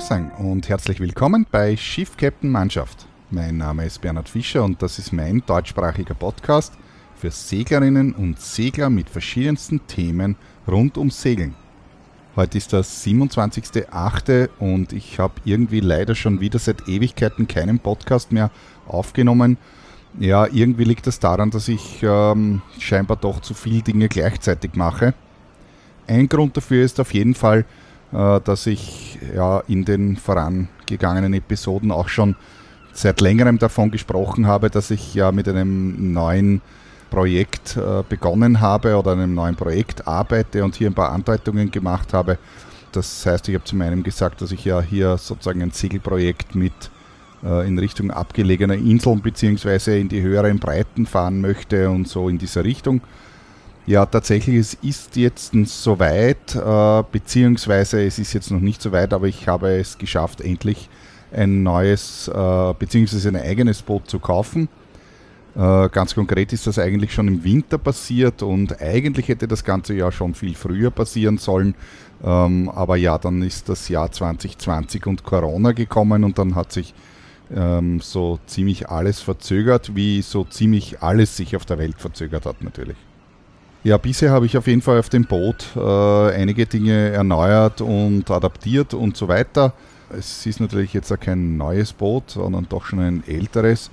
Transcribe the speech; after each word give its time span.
Grüßang 0.00 0.30
und 0.38 0.70
herzlich 0.70 0.98
willkommen 0.98 1.46
bei 1.50 1.76
Schiff 1.76 2.16
Captain 2.16 2.48
Mannschaft. 2.48 3.06
Mein 3.30 3.58
Name 3.58 3.84
ist 3.84 4.00
Bernhard 4.00 4.30
Fischer 4.30 4.64
und 4.64 4.80
das 4.80 4.98
ist 4.98 5.12
mein 5.12 5.42
deutschsprachiger 5.44 6.14
Podcast 6.14 6.72
für 7.16 7.30
Seglerinnen 7.30 8.14
und 8.14 8.40
Segler 8.40 8.88
mit 8.88 9.10
verschiedensten 9.10 9.86
Themen 9.88 10.36
rund 10.66 10.96
ums 10.96 11.20
Segeln. 11.20 11.54
Heute 12.34 12.56
ist 12.56 12.72
der 12.72 12.82
27.08. 12.82 14.48
und 14.58 14.94
ich 14.94 15.18
habe 15.18 15.34
irgendwie 15.44 15.80
leider 15.80 16.14
schon 16.14 16.40
wieder 16.40 16.58
seit 16.58 16.88
Ewigkeiten 16.88 17.46
keinen 17.46 17.78
Podcast 17.78 18.32
mehr 18.32 18.50
aufgenommen. 18.88 19.58
Ja, 20.18 20.46
irgendwie 20.46 20.84
liegt 20.84 21.06
das 21.08 21.20
daran, 21.20 21.50
dass 21.50 21.68
ich 21.68 22.02
ähm, 22.02 22.62
scheinbar 22.78 23.18
doch 23.18 23.40
zu 23.40 23.52
viele 23.52 23.82
Dinge 23.82 24.08
gleichzeitig 24.08 24.76
mache. 24.76 25.12
Ein 26.06 26.26
Grund 26.26 26.56
dafür 26.56 26.86
ist 26.86 26.98
auf 27.00 27.12
jeden 27.12 27.34
Fall, 27.34 27.66
dass 28.12 28.66
ich 28.66 29.18
ja 29.34 29.60
in 29.68 29.84
den 29.84 30.16
vorangegangenen 30.16 31.32
Episoden 31.34 31.92
auch 31.92 32.08
schon 32.08 32.34
seit 32.92 33.20
längerem 33.20 33.58
davon 33.58 33.90
gesprochen 33.90 34.46
habe, 34.46 34.70
dass 34.70 34.90
ich 34.90 35.14
ja 35.14 35.32
mit 35.32 35.48
einem 35.48 36.12
neuen 36.12 36.60
Projekt 37.10 37.76
äh, 37.76 38.02
begonnen 38.08 38.60
habe 38.60 38.96
oder 38.96 39.12
einem 39.12 39.34
neuen 39.34 39.56
Projekt 39.56 40.06
arbeite 40.06 40.64
und 40.64 40.76
hier 40.76 40.88
ein 40.88 40.94
paar 40.94 41.12
Andeutungen 41.12 41.70
gemacht 41.70 42.14
habe. 42.14 42.38
Das 42.92 43.26
heißt, 43.26 43.48
ich 43.48 43.54
habe 43.54 43.64
zu 43.64 43.76
meinem 43.76 44.02
gesagt, 44.02 44.40
dass 44.40 44.52
ich 44.52 44.64
ja 44.64 44.80
hier 44.80 45.18
sozusagen 45.18 45.62
ein 45.62 45.72
Segelprojekt 45.72 46.54
mit 46.54 46.72
äh, 47.44 47.66
in 47.66 47.78
Richtung 47.78 48.10
abgelegener 48.10 48.74
Inseln 48.74 49.20
bzw. 49.20 50.00
in 50.00 50.08
die 50.08 50.22
höheren 50.22 50.58
Breiten 50.58 51.06
fahren 51.06 51.40
möchte 51.40 51.90
und 51.90 52.08
so 52.08 52.28
in 52.28 52.38
dieser 52.38 52.64
Richtung. 52.64 53.00
Ja, 53.86 54.06
tatsächlich, 54.06 54.56
es 54.56 54.74
ist 54.74 55.16
jetzt 55.16 55.52
soweit, 55.64 56.54
äh, 56.54 57.02
beziehungsweise 57.10 58.04
es 58.04 58.18
ist 58.18 58.34
jetzt 58.34 58.50
noch 58.50 58.60
nicht 58.60 58.82
so 58.82 58.92
weit, 58.92 59.12
aber 59.12 59.26
ich 59.26 59.48
habe 59.48 59.70
es 59.78 59.98
geschafft, 59.98 60.40
endlich 60.40 60.88
ein 61.32 61.62
neues, 61.62 62.28
äh, 62.28 62.74
beziehungsweise 62.78 63.28
ein 63.30 63.36
eigenes 63.36 63.82
Boot 63.82 64.08
zu 64.08 64.18
kaufen. 64.18 64.68
Äh, 65.56 65.88
ganz 65.88 66.14
konkret 66.14 66.52
ist 66.52 66.66
das 66.66 66.78
eigentlich 66.78 67.12
schon 67.12 67.26
im 67.26 67.42
Winter 67.42 67.78
passiert 67.78 68.42
und 68.42 68.80
eigentlich 68.80 69.28
hätte 69.28 69.48
das 69.48 69.64
Ganze 69.64 69.94
ja 69.94 70.12
schon 70.12 70.34
viel 70.34 70.54
früher 70.54 70.90
passieren 70.90 71.38
sollen. 71.38 71.74
Ähm, 72.22 72.68
aber 72.68 72.96
ja, 72.96 73.18
dann 73.18 73.42
ist 73.42 73.68
das 73.68 73.88
Jahr 73.88 74.12
2020 74.12 75.06
und 75.06 75.24
Corona 75.24 75.72
gekommen 75.72 76.22
und 76.22 76.38
dann 76.38 76.54
hat 76.54 76.70
sich 76.70 76.94
ähm, 77.52 78.00
so 78.00 78.38
ziemlich 78.46 78.88
alles 78.88 79.20
verzögert, 79.20 79.96
wie 79.96 80.22
so 80.22 80.44
ziemlich 80.44 81.02
alles 81.02 81.36
sich 81.36 81.56
auf 81.56 81.64
der 81.64 81.78
Welt 81.78 81.98
verzögert 81.98 82.46
hat 82.46 82.62
natürlich. 82.62 82.96
Ja, 83.82 83.96
bisher 83.96 84.30
habe 84.30 84.44
ich 84.44 84.58
auf 84.58 84.66
jeden 84.66 84.82
Fall 84.82 84.98
auf 84.98 85.08
dem 85.08 85.24
Boot 85.24 85.68
äh, 85.74 86.34
einige 86.34 86.66
Dinge 86.66 87.10
erneuert 87.12 87.80
und 87.80 88.30
adaptiert 88.30 88.92
und 88.92 89.16
so 89.16 89.26
weiter. 89.26 89.72
Es 90.10 90.44
ist 90.44 90.60
natürlich 90.60 90.92
jetzt 90.92 91.10
auch 91.10 91.18
kein 91.18 91.56
neues 91.56 91.94
Boot, 91.94 92.30
sondern 92.30 92.66
doch 92.68 92.84
schon 92.84 93.00
ein 93.00 93.24
älteres. 93.26 93.90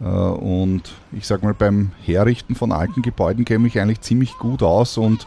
Äh, 0.00 0.04
und 0.04 0.92
ich 1.10 1.26
sage 1.26 1.44
mal, 1.44 1.54
beim 1.54 1.90
Herrichten 2.04 2.54
von 2.54 2.70
alten 2.70 3.02
Gebäuden 3.02 3.44
käme 3.44 3.66
ich 3.66 3.80
eigentlich 3.80 4.02
ziemlich 4.02 4.34
gut 4.38 4.62
aus 4.62 4.98
und 4.98 5.26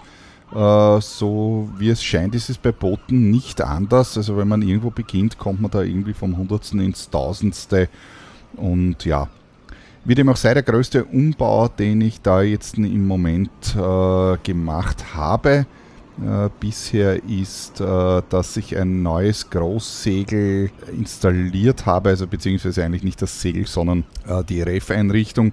äh, 0.55 1.01
so 1.01 1.69
wie 1.77 1.89
es 1.89 2.01
scheint, 2.01 2.33
ist 2.33 2.49
es 2.49 2.57
bei 2.57 2.71
Booten 2.71 3.29
nicht 3.29 3.59
anders. 3.59 4.15
Also 4.15 4.37
wenn 4.37 4.47
man 4.47 4.61
irgendwo 4.61 4.89
beginnt, 4.89 5.37
kommt 5.37 5.59
man 5.59 5.69
da 5.69 5.81
irgendwie 5.81 6.13
vom 6.13 6.37
Hundertsten 6.37 6.79
ins 6.79 7.09
Tausendste. 7.09 7.89
Und 8.55 9.03
ja, 9.03 9.27
wie 10.07 10.15
dem 10.15 10.29
auch 10.29 10.37
sei, 10.37 10.53
der 10.53 10.63
größte 10.63 11.03
Umbau, 11.03 11.67
den 11.67 11.99
ich 11.99 12.21
da 12.21 12.41
jetzt 12.41 12.77
im 12.77 13.05
Moment 13.05 13.75
äh, 13.75 14.37
gemacht 14.41 15.13
habe, 15.13 15.65
äh, 16.21 16.49
bisher 16.61 17.21
ist, 17.25 17.81
äh, 17.81 18.21
dass 18.29 18.55
ich 18.55 18.77
ein 18.77 19.03
neues 19.03 19.49
Großsegel 19.49 20.71
installiert 20.97 21.85
habe, 21.85 22.09
also 22.09 22.25
beziehungsweise 22.25 22.85
eigentlich 22.85 23.03
nicht 23.03 23.21
das 23.21 23.41
Segel, 23.41 23.67
sondern 23.67 24.05
äh, 24.25 24.45
die 24.45 24.61
RF-Einrichtung. 24.61 25.51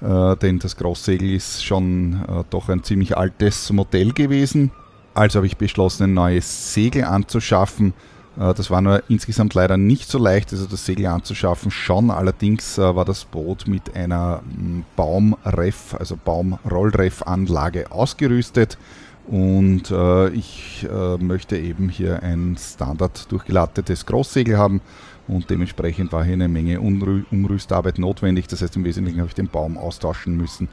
Äh, 0.00 0.36
denn 0.36 0.60
das 0.60 0.76
Großsegel 0.76 1.34
ist 1.34 1.64
schon 1.64 2.24
äh, 2.28 2.44
doch 2.48 2.68
ein 2.68 2.84
ziemlich 2.84 3.16
altes 3.16 3.72
Modell 3.72 4.12
gewesen. 4.12 4.70
Also 5.14 5.38
habe 5.38 5.48
ich 5.48 5.56
beschlossen, 5.56 6.04
ein 6.04 6.14
neues 6.14 6.72
Segel 6.72 7.04
anzuschaffen. 7.04 7.92
Äh, 8.40 8.54
das 8.54 8.70
war 8.70 8.80
nur 8.80 9.02
insgesamt 9.08 9.54
leider 9.54 9.76
nicht 9.76 10.08
so 10.08 10.18
leicht, 10.18 10.52
also 10.52 10.66
das 10.66 10.84
Segel 10.86 11.06
anzuschaffen. 11.06 11.70
Schon 11.70 12.10
allerdings 12.10 12.78
war 12.78 13.04
das 13.04 13.24
Boot 13.24 13.68
mit 13.68 13.94
einer 13.94 14.42
mm, 14.42 14.80
Baumref, 14.96 15.94
also 15.98 16.16
Baumrollref-Anlage 16.16 17.92
ausgerüstet. 17.92 18.78
Und 19.26 19.90
äh, 19.92 20.30
ich 20.30 20.86
äh, 20.90 21.16
möchte 21.18 21.56
eben 21.56 21.88
hier 21.88 22.22
ein 22.22 22.56
Standard 22.58 23.30
durchgelattetes 23.30 24.06
Großsegel 24.06 24.58
haben 24.58 24.80
und 25.28 25.48
dementsprechend 25.50 26.10
war 26.10 26.24
hier 26.24 26.32
eine 26.32 26.48
Menge 26.48 26.80
Umrü 26.80 27.22
Umrüstarbeit 27.30 27.98
notwendig. 27.98 28.48
Das 28.48 28.62
heißt, 28.62 28.74
im 28.74 28.84
Wesentlichen 28.84 29.20
habe 29.20 29.28
ich 29.28 29.34
den 29.34 29.46
Baum 29.46 29.78
austauschen 29.78 30.36
müssen 30.36 30.68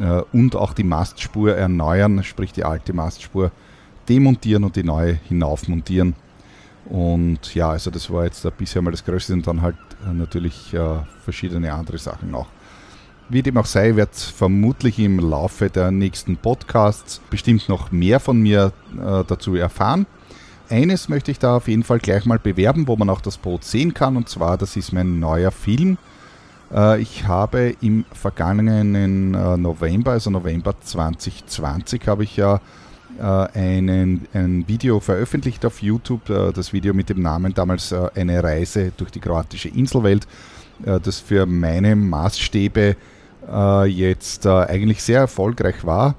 äh, 0.00 0.22
und 0.32 0.56
auch 0.56 0.72
die 0.72 0.84
Mastspur 0.84 1.54
erneuern, 1.54 2.24
sprich 2.24 2.52
die 2.52 2.64
alte 2.64 2.94
Mastspur 2.94 3.50
demontieren 4.08 4.64
und 4.64 4.76
die 4.76 4.84
neue 4.84 5.18
hinaufmontieren. 5.28 6.14
Und 6.88 7.54
ja, 7.54 7.70
also 7.70 7.90
das 7.90 8.10
war 8.10 8.24
jetzt 8.24 8.46
bisher 8.56 8.80
mal 8.80 8.90
das 8.90 9.04
Größte 9.04 9.34
und 9.34 9.46
dann 9.46 9.60
halt 9.60 9.76
äh, 10.08 10.12
natürlich 10.12 10.72
äh, 10.72 11.00
verschiedene 11.22 11.72
andere 11.72 11.98
Sachen 11.98 12.34
auch. 12.34 12.46
Wie 13.28 13.42
dem 13.42 13.58
auch 13.58 13.66
sei, 13.66 13.94
wird 13.94 14.14
vermutlich 14.14 14.98
im 14.98 15.18
Laufe 15.18 15.68
der 15.68 15.90
nächsten 15.90 16.38
Podcasts 16.38 17.20
bestimmt 17.28 17.68
noch 17.68 17.92
mehr 17.92 18.20
von 18.20 18.40
mir 18.40 18.72
äh, 18.94 19.22
dazu 19.26 19.54
erfahren. 19.54 20.06
Eines 20.70 21.10
möchte 21.10 21.30
ich 21.30 21.38
da 21.38 21.56
auf 21.56 21.68
jeden 21.68 21.82
Fall 21.82 21.98
gleich 21.98 22.24
mal 22.24 22.38
bewerben, 22.38 22.88
wo 22.88 22.96
man 22.96 23.10
auch 23.10 23.20
das 23.20 23.36
Boot 23.36 23.64
sehen 23.64 23.92
kann, 23.92 24.16
und 24.16 24.30
zwar, 24.30 24.56
das 24.56 24.76
ist 24.76 24.92
mein 24.92 25.20
neuer 25.20 25.50
Film. 25.50 25.98
Äh, 26.72 27.02
ich 27.02 27.26
habe 27.26 27.76
im 27.82 28.06
vergangenen 28.12 29.34
äh, 29.34 29.56
November, 29.58 30.12
also 30.12 30.30
November 30.30 30.74
2020, 30.80 32.08
habe 32.08 32.24
ich 32.24 32.36
ja 32.36 32.60
äh, 33.18 33.22
einen, 33.22 34.26
ein 34.32 34.66
Video 34.68 35.00
veröffentlicht 35.00 35.64
auf 35.66 35.82
YouTube, 35.82 36.30
äh, 36.30 36.52
das 36.52 36.72
Video 36.72 36.94
mit 36.94 37.08
dem 37.08 37.20
Namen 37.20 37.54
damals 37.54 37.92
äh, 37.92 38.08
Eine 38.14 38.42
Reise 38.42 38.92
durch 38.96 39.10
die 39.10 39.20
kroatische 39.20 39.68
Inselwelt, 39.68 40.26
äh, 40.84 41.00
das 41.00 41.20
für 41.20 41.46
meine 41.46 41.96
Maßstäbe 41.96 42.96
äh, 43.50 43.84
jetzt 43.86 44.46
äh, 44.46 44.50
eigentlich 44.50 45.02
sehr 45.02 45.20
erfolgreich 45.20 45.84
war. 45.84 46.14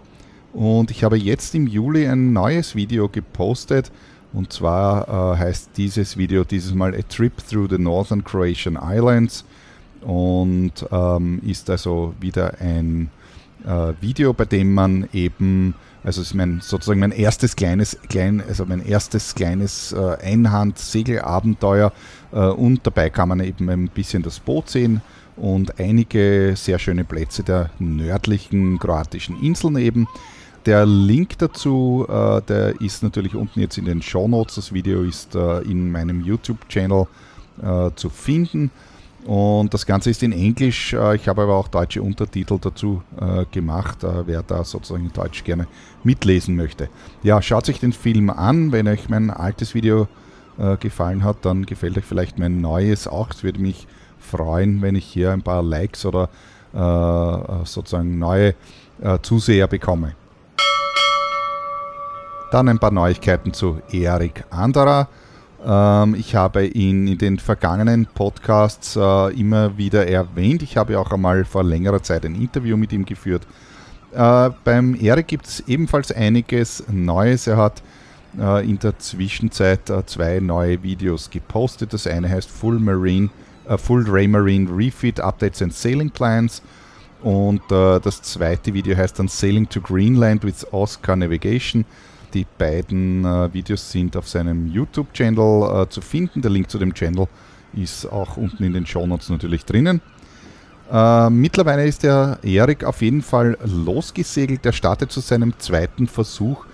Und 0.54 0.92
ich 0.92 1.04
habe 1.04 1.18
jetzt 1.18 1.56
im 1.56 1.68
Juli 1.68 2.08
ein 2.08 2.34
neues 2.34 2.76
Video 2.76 3.08
gepostet. 3.08 3.92
Und 4.32 4.54
zwar 4.54 5.40
heißt 5.40 5.72
dieses 5.76 6.16
Video 6.16 6.44
dieses 6.44 6.76
Mal 6.76 6.94
A 6.94 7.02
Trip 7.02 7.34
Through 7.50 7.70
the 7.72 7.80
Northern 7.80 8.24
Croatian 8.24 8.78
Islands 8.80 9.44
und 10.02 10.86
ähm, 10.92 11.42
ist 11.44 11.68
also 11.68 12.14
wieder 12.20 12.54
ein 12.59 13.09
Video, 14.02 14.34
bei 14.34 14.46
dem 14.46 14.74
man 14.76 15.09
eben, 15.14 15.74
also 16.04 16.22
ist 16.22 16.34
mein, 16.34 16.62
sozusagen 16.62 17.00
mein 17.00 17.12
erstes 17.12 17.56
kleines, 17.56 17.98
klein, 18.10 18.42
also 18.48 18.66
mein 18.66 18.86
erstes 18.86 19.36
kleines 19.36 19.92
äh, 19.92 20.18
Einhand-Segelabenteuer 20.22 21.92
äh, 22.32 22.40
und 22.40 22.86
dabei 22.86 23.10
kann 23.10 23.30
man 23.30 23.40
eben 23.42 23.70
ein 23.70 23.90
bisschen 23.90 24.24
das 24.24 24.40
Boot 24.40 24.70
sehen 24.70 25.02
und 25.36 25.80
einige 25.80 26.54
sehr 26.56 26.80
schöne 26.80 27.04
Plätze 27.04 27.44
der 27.44 27.70
nördlichen 27.80 28.80
kroatischen 28.80 29.42
Inseln 29.42 29.78
eben. 29.78 30.08
Der 30.66 30.86
Link 30.86 31.38
dazu, 31.38 32.06
äh, 32.08 32.42
der 32.42 32.80
ist 32.82 33.02
natürlich 33.02 33.36
unten 33.36 33.59
jetzt 33.59 33.78
in 33.78 33.86
den 33.86 34.02
Show 34.02 34.28
Notes. 34.28 34.56
Das 34.56 34.74
Video 34.74 35.04
ist 35.04 35.36
äh, 35.36 35.62
in 35.62 35.92
meinem 35.92 36.22
YouTube-Channel 36.22 37.08
äh, 37.62 37.90
zu 37.96 38.09
finden. 38.09 38.72
Und 39.29 39.75
das 39.75 39.85
Ganze 39.85 40.09
ist 40.09 40.23
in 40.23 40.31
Englisch. 40.31 40.94
Äh, 40.94 41.16
ich 41.16 41.28
habe 41.28 41.44
aber 41.44 41.53
auch 41.53 41.67
deutsche 41.67 42.01
Untertitel 42.01 42.57
dazu 42.59 43.03
äh, 43.22 43.45
gemacht, 43.51 44.03
äh, 44.03 44.26
wer 44.26 44.41
da 44.41 44.64
sozusagen 44.64 45.05
in 45.05 45.14
Deutsch 45.14 45.43
gerne 45.43 45.67
mitlesen 46.03 46.55
möchte. 46.55 46.90
Ja, 47.22 47.40
schaut 47.40 47.67
sich 47.67 47.79
den 47.79 47.93
Film 47.93 48.31
an. 48.31 48.72
Wenn 48.72 48.87
euch 48.87 49.08
mein 49.08 49.29
altes 49.29 49.76
Video 49.76 50.08
gefallen 50.81 51.23
hat, 51.23 51.46
dann 51.46 51.66
gefällt 51.66 51.97
euch 51.97 52.03
vielleicht 52.03 52.37
mein 52.37 52.59
neues 52.59 53.08
auch. 53.08 53.29
Es 53.29 53.43
würde 53.46 53.61
mich 53.61 53.87
freuen, 54.20 54.81
wenn 54.81 54.93
ich 54.96 55.05
hier 55.05 55.32
ein 55.32 55.41
paar 55.41 55.64
Likes 55.64 56.05
oder 56.05 56.28
sozusagen 57.64 58.20
neue 58.20 58.55
Zuseher 59.22 59.67
bekomme. 59.67 60.16
Dann 62.52 62.67
ein 62.67 62.78
paar 62.78 62.91
Neuigkeiten 62.91 63.53
zu 63.53 63.79
Erik 63.90 64.43
Anderer. 64.49 65.08
Ähm, 65.66 66.16
ich 66.16 66.35
habe 66.35 66.66
ihn 66.66 67.08
in 67.08 67.17
den 67.17 67.40
vergangenen 67.40 68.06
Podcasts 68.06 68.96
äh, 68.96 69.40
immer 69.40 69.78
wieder 69.78 70.08
erwähnt. 70.08 70.64
Ich 70.64 70.78
habe 70.78 70.97
auch 71.00 71.11
einmal 71.11 71.44
vor 71.46 71.64
längerer 71.64 72.02
Zeit 72.02 72.26
ein 72.26 72.35
Interview 72.35 72.78
mit 72.78 72.94
ihm 72.94 73.06
geführt. 73.06 73.46
Äh, 74.14 74.52
beim 74.64 74.96
Erik 75.00 75.28
gibt 75.28 75.47
es 75.47 75.64
ebenfalls 75.67 76.11
einiges 76.11 76.84
Neues. 76.90 77.47
Er 77.47 77.58
hat 77.58 77.84
äh, 78.40 78.67
in 78.67 78.79
der 78.79 78.97
Zwischenzeit 79.00 79.91
zwei 80.06 80.40
neue 80.40 80.82
Videos 80.82 81.29
gepostet. 81.29 81.94
Das 81.94 82.08
eine 82.08 82.29
heißt 82.29 82.50
Full 82.50 82.79
Marine 82.79 83.29
Full 83.78 84.06
Raymarine 84.08 84.67
Refit 84.76 85.20
Updates 85.20 85.61
and 85.61 85.72
Sailing 85.72 86.09
Plans. 86.09 86.64
Und 87.22 87.61
das 87.70 88.23
zweite 88.23 88.73
Video 88.73 88.97
heißt 88.97 89.20
dann 89.20 89.28
Sailing 89.28 89.70
to 89.70 89.79
Greenland 89.79 90.44
with 90.44 90.66
Oscar 90.72 91.16
Navigation. 91.16 91.85
Die 92.34 92.46
beiden 92.58 93.26
äh, 93.26 93.53
Videos 93.53 93.91
sind 93.91 94.16
auf 94.16 94.28
seinem 94.28 94.67
YouTube-Channel 94.67 95.84
äh, 95.84 95.90
zu 95.90 96.02
finden. 96.02 96.41
Der 96.41 96.52
Link 96.52 96.70
zu 96.70 96.78
dem 96.78 96.93
Channel 96.93 97.28
ist 97.73 98.05
auch 98.05 98.37
unten 98.37 98.64
in 98.64 98.73
den 98.73 98.85
Shownotes 98.85 99.29
natürlich 99.29 99.66
drinnen. 99.66 100.02
Äh, 100.91 101.29
mittlerweile 101.29 101.85
ist 101.85 102.03
der 102.03 102.40
Erik 102.43 102.84
auf 102.84 103.02
jeden 103.02 103.22
Fall 103.22 103.58
losgesegelt. 103.64 104.66
Er 104.66 104.73
startet 104.73 105.11
zu 105.11 105.20
seinem 105.20 105.53
zweiten 105.59 106.08
Versuch 106.08 106.66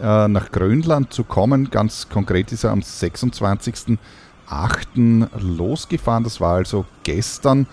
äh, 0.00 0.28
nach 0.28 0.50
Grönland 0.50 1.12
zu 1.12 1.24
kommen. 1.24 1.70
Ganz 1.70 2.08
konkret 2.08 2.52
ist 2.52 2.64
er 2.64 2.70
am 2.70 2.80
26.08. 2.80 3.98
losgefahren. 5.38 6.24
Das 6.24 6.40
war 6.40 6.54
also 6.56 6.84
gestern. 7.04 7.66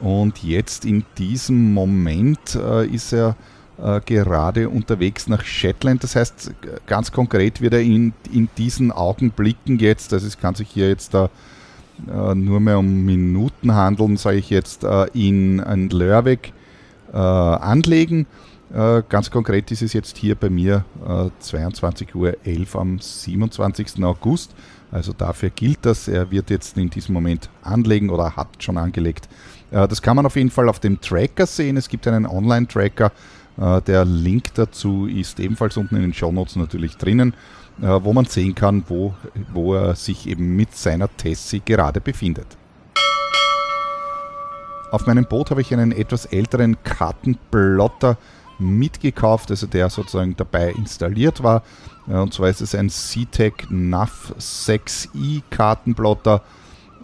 Und 0.00 0.42
jetzt 0.42 0.84
in 0.84 1.04
diesem 1.18 1.72
Moment 1.72 2.56
äh, 2.56 2.86
ist 2.86 3.12
er 3.12 3.36
äh, 3.82 4.00
gerade 4.06 4.68
unterwegs 4.68 5.26
nach 5.26 5.44
Shetland. 5.44 6.04
Das 6.04 6.14
heißt, 6.14 6.52
ganz 6.86 7.10
konkret 7.10 7.60
wird 7.60 7.74
er 7.74 7.80
in, 7.80 8.12
in 8.32 8.48
diesen 8.56 8.92
Augenblicken 8.92 9.80
jetzt, 9.80 10.12
also 10.12 10.28
es 10.28 10.38
kann 10.38 10.54
sich 10.54 10.68
hier 10.68 10.88
jetzt 10.88 11.12
da 11.12 11.28
äh, 12.08 12.36
nur 12.36 12.60
mehr 12.60 12.78
um 12.78 13.04
Minuten 13.04 13.74
handeln, 13.74 14.16
sage 14.16 14.36
ich 14.36 14.48
jetzt, 14.48 14.84
äh, 14.84 15.06
in, 15.12 15.58
in 15.58 15.90
Lörweg 15.90 16.52
anlegen. 17.12 18.26
Ganz 18.72 19.30
konkret 19.30 19.70
ist 19.70 19.82
es 19.82 19.92
jetzt 19.92 20.16
hier 20.16 20.34
bei 20.34 20.50
mir 20.50 20.84
22.11 21.00 22.16
Uhr 22.16 22.80
am 22.80 22.98
27. 22.98 24.02
August. 24.02 24.52
Also 24.90 25.12
dafür 25.12 25.50
gilt 25.50 25.78
das. 25.82 26.08
Er 26.08 26.32
wird 26.32 26.50
jetzt 26.50 26.76
in 26.76 26.90
diesem 26.90 27.12
Moment 27.12 27.50
anlegen 27.62 28.10
oder 28.10 28.34
hat 28.34 28.48
schon 28.58 28.78
angelegt. 28.78 29.28
das 29.70 30.02
kann 30.02 30.16
man 30.16 30.26
auf 30.26 30.34
jeden 30.34 30.50
Fall 30.50 30.68
auf 30.68 30.80
dem 30.80 31.00
Tracker 31.00 31.46
sehen. 31.46 31.76
Es 31.76 31.88
gibt 31.88 32.08
einen 32.08 32.26
Online-Tracker. 32.26 33.12
Der 33.56 34.04
Link 34.04 34.54
dazu 34.54 35.06
ist 35.06 35.38
ebenfalls 35.38 35.76
unten 35.76 35.96
in 35.96 36.02
den 36.02 36.14
Show 36.14 36.32
Notes 36.32 36.56
natürlich 36.56 36.96
drinnen. 36.96 37.34
Äh, 37.82 38.04
wo 38.04 38.12
man 38.12 38.24
sehen 38.24 38.54
kann, 38.54 38.84
wo, 38.86 39.14
wo 39.52 39.74
er 39.74 39.96
sich 39.96 40.28
eben 40.28 40.54
mit 40.54 40.76
seiner 40.76 41.08
Tessie 41.16 41.60
gerade 41.64 42.00
befindet. 42.00 42.46
Auf 44.92 45.06
meinem 45.06 45.24
Boot 45.24 45.50
habe 45.50 45.60
ich 45.60 45.72
einen 45.72 45.90
etwas 45.90 46.26
älteren 46.26 46.76
Kartenplotter 46.84 48.16
mitgekauft, 48.60 49.50
also 49.50 49.66
der 49.66 49.90
sozusagen 49.90 50.36
dabei 50.36 50.70
installiert 50.70 51.42
war. 51.42 51.64
Äh, 52.08 52.12
und 52.12 52.32
zwar 52.32 52.48
ist 52.48 52.60
es 52.60 52.76
ein 52.76 52.90
CTEC 52.90 53.66
NAV 53.70 54.36
6i 54.38 55.42
Kartenplotter. 55.50 56.42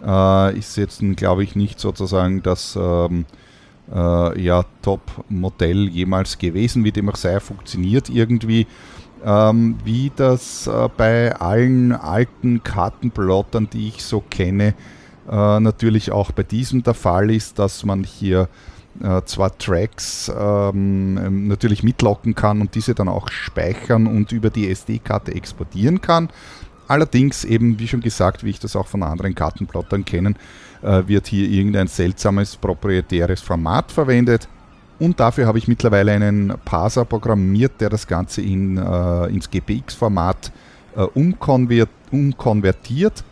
Äh, 0.05 0.57
ist 0.57 0.77
jetzt, 0.77 1.01
glaube 1.17 1.43
ich, 1.43 1.57
nicht 1.57 1.81
sozusagen 1.81 2.41
das 2.41 2.77
ähm, 2.79 3.25
äh, 3.93 4.41
ja, 4.41 4.63
Top-Modell 4.81 5.89
jemals 5.89 6.37
gewesen, 6.37 6.83
wie 6.83 6.91
dem 6.91 7.09
auch 7.09 7.15
sei, 7.15 7.39
funktioniert 7.39 8.09
irgendwie 8.09 8.67
ähm, 9.23 9.77
wie 9.83 10.11
das 10.15 10.67
äh, 10.67 10.89
bei 10.95 11.35
allen 11.35 11.91
alten 11.91 12.63
Kartenplottern, 12.63 13.69
die 13.71 13.89
ich 13.89 14.03
so 14.03 14.23
kenne, 14.29 14.73
äh, 15.29 15.59
natürlich 15.59 16.11
auch 16.11 16.31
bei 16.31 16.43
diesem 16.43 16.83
der 16.83 16.93
Fall 16.93 17.29
ist, 17.31 17.59
dass 17.59 17.85
man 17.85 18.03
hier 18.03 18.49
äh, 19.01 19.21
zwar 19.25 19.57
Tracks 19.57 20.31
ähm, 20.35 21.47
natürlich 21.47 21.83
mitlocken 21.83 22.35
kann 22.35 22.61
und 22.61 22.75
diese 22.75 22.95
dann 22.95 23.07
auch 23.07 23.29
speichern 23.29 24.07
und 24.07 24.31
über 24.31 24.49
die 24.49 24.69
SD-Karte 24.69 25.33
exportieren 25.33 26.01
kann. 26.01 26.29
Allerdings 26.91 27.45
eben, 27.45 27.79
wie 27.79 27.87
schon 27.87 28.01
gesagt, 28.01 28.43
wie 28.43 28.49
ich 28.49 28.59
das 28.59 28.75
auch 28.75 28.87
von 28.87 29.01
anderen 29.01 29.33
Kartenplottern 29.33 30.03
kenne, 30.03 30.33
äh, 30.81 31.03
wird 31.07 31.27
hier 31.27 31.47
irgendein 31.47 31.87
seltsames 31.87 32.57
proprietäres 32.57 33.39
Format 33.39 33.93
verwendet 33.93 34.49
und 34.99 35.21
dafür 35.21 35.47
habe 35.47 35.57
ich 35.57 35.69
mittlerweile 35.69 36.11
einen 36.11 36.53
Parser 36.65 37.05
programmiert, 37.05 37.79
der 37.79 37.89
das 37.89 38.07
Ganze 38.07 38.41
in, 38.41 38.75
äh, 38.75 39.27
ins 39.27 39.49
GPX-Format 39.49 40.51
äh, 40.97 41.03
umkonvert, 41.03 41.87
umkonvertiert. 42.11 43.23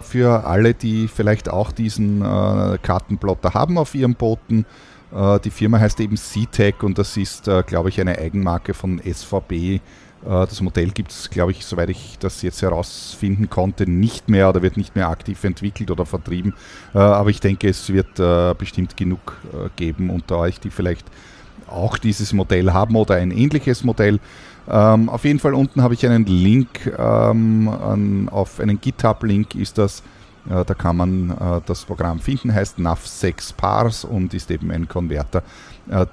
Für 0.00 0.46
alle, 0.46 0.72
die 0.72 1.08
vielleicht 1.08 1.48
auch 1.48 1.72
diesen 1.72 2.22
äh, 2.22 2.78
Kartenplotter 2.80 3.54
haben 3.54 3.76
auf 3.76 3.92
ihren 3.96 4.14
Booten. 4.14 4.64
Äh, 5.12 5.40
die 5.40 5.50
Firma 5.50 5.80
heißt 5.80 5.98
eben 5.98 6.14
CTEC 6.16 6.84
und 6.84 6.96
das 6.96 7.16
ist, 7.16 7.48
äh, 7.48 7.64
glaube 7.66 7.88
ich, 7.88 8.00
eine 8.00 8.16
Eigenmarke 8.16 8.72
von 8.72 9.00
SVB 9.00 9.52
äh, 9.52 9.80
das 10.22 10.60
Modell 10.60 10.90
gibt 10.90 11.12
es, 11.12 11.30
glaube 11.30 11.52
ich, 11.52 11.64
soweit 11.64 11.88
ich 11.88 12.18
das 12.18 12.42
jetzt 12.42 12.60
herausfinden 12.60 13.48
konnte, 13.48 13.88
nicht 13.88 14.28
mehr 14.28 14.48
oder 14.50 14.60
wird 14.60 14.76
nicht 14.76 14.94
mehr 14.94 15.08
aktiv 15.08 15.42
entwickelt 15.44 15.90
oder 15.90 16.04
vertrieben. 16.04 16.54
Äh, 16.94 16.98
aber 16.98 17.30
ich 17.30 17.40
denke, 17.40 17.68
es 17.68 17.88
wird 17.90 18.18
äh, 18.18 18.54
bestimmt 18.54 18.96
genug 18.96 19.36
geben 19.76 20.10
unter 20.10 20.38
euch, 20.38 20.60
die 20.60 20.70
vielleicht 20.70 21.06
auch 21.66 21.96
dieses 21.96 22.32
Modell 22.32 22.72
haben 22.72 22.96
oder 22.96 23.14
ein 23.14 23.30
ähnliches 23.30 23.82
Modell. 23.84 24.20
Ähm, 24.68 25.08
auf 25.08 25.24
jeden 25.24 25.38
Fall 25.38 25.54
unten 25.54 25.82
habe 25.82 25.94
ich 25.94 26.04
einen 26.04 26.26
Link 26.26 26.92
ähm, 26.98 28.28
auf 28.30 28.60
einen 28.60 28.80
GitHub-Link 28.80 29.54
ist 29.54 29.78
das. 29.78 30.02
da 30.46 30.74
kann 30.74 30.96
man 30.96 31.62
das 31.66 31.84
Programm 31.84 32.18
finden, 32.18 32.54
heißt 32.54 32.78
NAV6 32.78 33.54
Pars 33.54 34.04
und 34.04 34.32
ist 34.32 34.50
eben 34.50 34.70
ein 34.70 34.88
Konverter, 34.88 35.42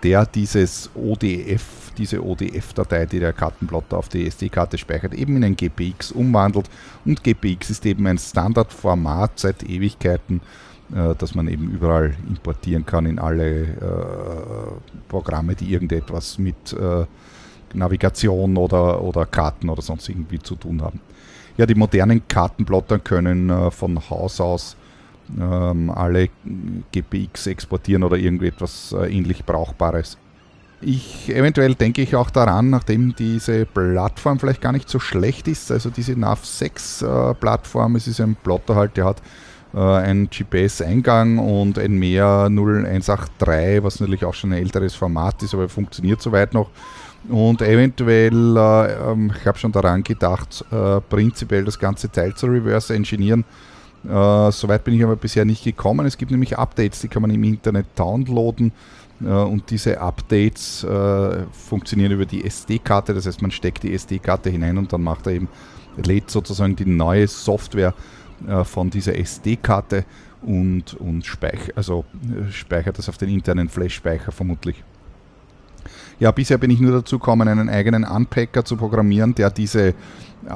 der 0.04 0.26
dieses 0.26 0.90
ODF 0.96 1.88
diese 1.98 2.24
ODF-Datei, 2.24 3.06
die 3.06 3.20
der 3.20 3.34
Kartenplotter 3.34 3.98
auf 3.98 4.10
die 4.10 4.28
SD-Karte 4.28 4.78
speichert, 4.78 5.14
eben 5.14 5.38
in 5.38 5.44
ein 5.44 5.56
GPX 5.56 6.12
umwandelt. 6.12 6.70
Und 7.06 7.24
GPX 7.24 7.70
ist 7.72 7.86
eben 7.86 8.06
ein 8.08 8.18
Standardformat 8.18 9.32
seit 9.40 9.64
Ewigkeiten, 9.64 10.42
äh, 10.94 11.16
das 11.18 11.36
man 11.36 11.48
eben 11.48 11.70
überall 11.72 12.16
importieren 12.28 12.86
kann 12.86 13.06
in 13.06 13.20
alle 13.20 13.64
äh, 13.64 13.68
Programme, 15.10 15.56
die 15.56 15.72
irgendetwas 15.72 16.38
mit 16.38 16.74
äh, 16.74 17.06
Navigation 17.74 18.58
oder, 18.58 19.02
oder 19.02 19.26
Karten 19.26 19.70
oder 19.70 19.82
sonst 19.82 20.08
irgendwie 20.10 20.40
zu 20.40 20.56
tun 20.56 20.82
haben. 20.82 21.02
Ja, 21.58 21.66
die 21.66 21.76
modernen 21.76 22.28
Kartenplotter 22.28 23.00
können 23.00 23.50
äh, 23.50 23.72
von 23.72 24.10
Haus 24.10 24.40
aus 24.40 24.78
ähm, 25.40 25.90
alle 25.90 26.30
GPX 26.92 27.48
exportieren 27.48 28.04
oder 28.04 28.18
irgendetwas 28.18 28.94
äh, 28.98 29.12
ähnlich 29.12 29.46
Brauchbares. 29.46 30.18
Ich, 30.80 31.34
eventuell 31.34 31.74
denke 31.74 32.04
ich 32.04 32.16
auch 32.16 32.30
daran, 32.30 32.70
nachdem 32.70 33.16
diese 33.16 33.66
Plattform 33.66 34.40
vielleicht 34.40 34.62
gar 34.62 34.72
nicht 34.72 34.88
so 34.88 35.00
schlecht 35.00 35.48
ist, 35.48 35.72
also 35.72 35.90
diese 35.90 36.18
NAV 36.18 36.46
6 36.46 37.02
äh, 37.02 37.34
Plattform, 37.34 37.96
es 37.96 38.08
ist 38.08 38.22
ein 38.22 38.36
Plotter 38.36 38.76
halt, 38.76 38.96
der 38.96 39.06
hat 39.06 39.22
äh, 39.74 39.80
einen 39.80 40.30
GPS-Eingang 40.30 41.40
und 41.40 41.80
ein 41.80 41.98
MEA 41.98 42.46
0183, 42.46 43.84
was 43.84 44.00
natürlich 44.00 44.24
auch 44.24 44.36
schon 44.36 44.54
ein 44.54 44.60
älteres 44.60 44.94
Format 44.94 45.42
ist, 45.42 45.56
aber 45.56 45.68
funktioniert 45.68 46.22
soweit 46.22 46.54
noch. 46.54 46.70
Und 47.28 47.62
eventuell, 47.62 48.56
äh, 48.56 49.12
ähm, 49.12 49.34
ich 49.38 49.46
habe 49.46 49.58
schon 49.58 49.72
daran 49.72 50.04
gedacht, 50.04 50.64
äh, 50.72 51.02
prinzipiell 51.02 51.66
das 51.66 51.78
ganze 51.78 52.12
Teil 52.12 52.34
zu 52.36 52.46
reverse 52.46 52.94
engineeren. 52.94 53.44
Äh, 54.08 54.52
soweit 54.52 54.84
bin 54.84 54.94
ich 54.94 55.04
aber 55.04 55.16
bisher 55.16 55.46
nicht 55.46 55.64
gekommen. 55.64 56.06
Es 56.06 56.18
gibt 56.18 56.32
nämlich 56.32 56.58
Updates, 56.58 57.02
die 57.02 57.08
kann 57.08 57.22
man 57.22 57.32
im 57.32 57.44
Internet 57.44 57.88
downloaden 57.96 58.72
und 59.20 59.72
diese 59.72 60.00
Updates 60.00 60.84
äh, 60.84 61.44
funktionieren 61.52 62.12
über 62.12 62.28
die 62.28 62.46
SD-Karte, 62.46 63.16
das 63.16 63.26
heißt 63.26 63.42
man 63.42 63.50
steckt 63.50 63.82
die 63.82 63.92
SD-Karte 63.92 64.52
hinein 64.52 64.78
und 64.78 64.94
dann 64.94 65.02
macht 65.02 65.26
er 65.26 65.34
eben, 65.34 65.50
lädt 65.98 66.30
sozusagen 66.30 66.76
die 66.76 66.86
neue 66.86 67.28
Software 67.28 67.96
äh, 68.48 68.64
von 68.64 68.90
dieser 68.90 69.18
SD-Karte 69.18 70.06
und, 70.44 70.94
und 70.94 71.26
speich, 71.26 71.76
also, 71.76 72.06
äh, 72.24 72.52
speichert 72.52 72.98
das 72.98 73.10
auf 73.10 73.18
den 73.18 73.30
internen 73.30 73.70
Flash-Speicher 73.70 74.32
vermutlich. 74.32 74.84
Ja, 76.20 76.32
bisher 76.32 76.58
bin 76.58 76.72
ich 76.72 76.80
nur 76.80 76.92
dazu 76.92 77.20
gekommen, 77.20 77.48
einen 77.48 77.70
eigenen 77.70 78.04
Unpacker 78.04 78.66
zu 78.66 78.76
programmieren, 78.76 79.36
der 79.36 79.52
diese 79.52 79.94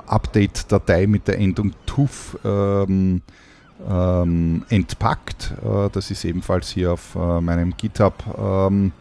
Update-Datei 0.07 1.05
mit 1.05 1.27
der 1.27 1.37
Endung 1.37 1.73
TUF 1.85 2.37
ähm, 2.43 3.21
ähm, 3.87 4.63
entpackt. 4.69 5.53
Äh, 5.63 5.89
das 5.91 6.09
ist 6.09 6.25
ebenfalls 6.25 6.69
hier 6.69 6.93
auf 6.93 7.15
äh, 7.15 7.41
meinem 7.41 7.75
GitHub 7.77 8.23
ähm, 8.39 8.91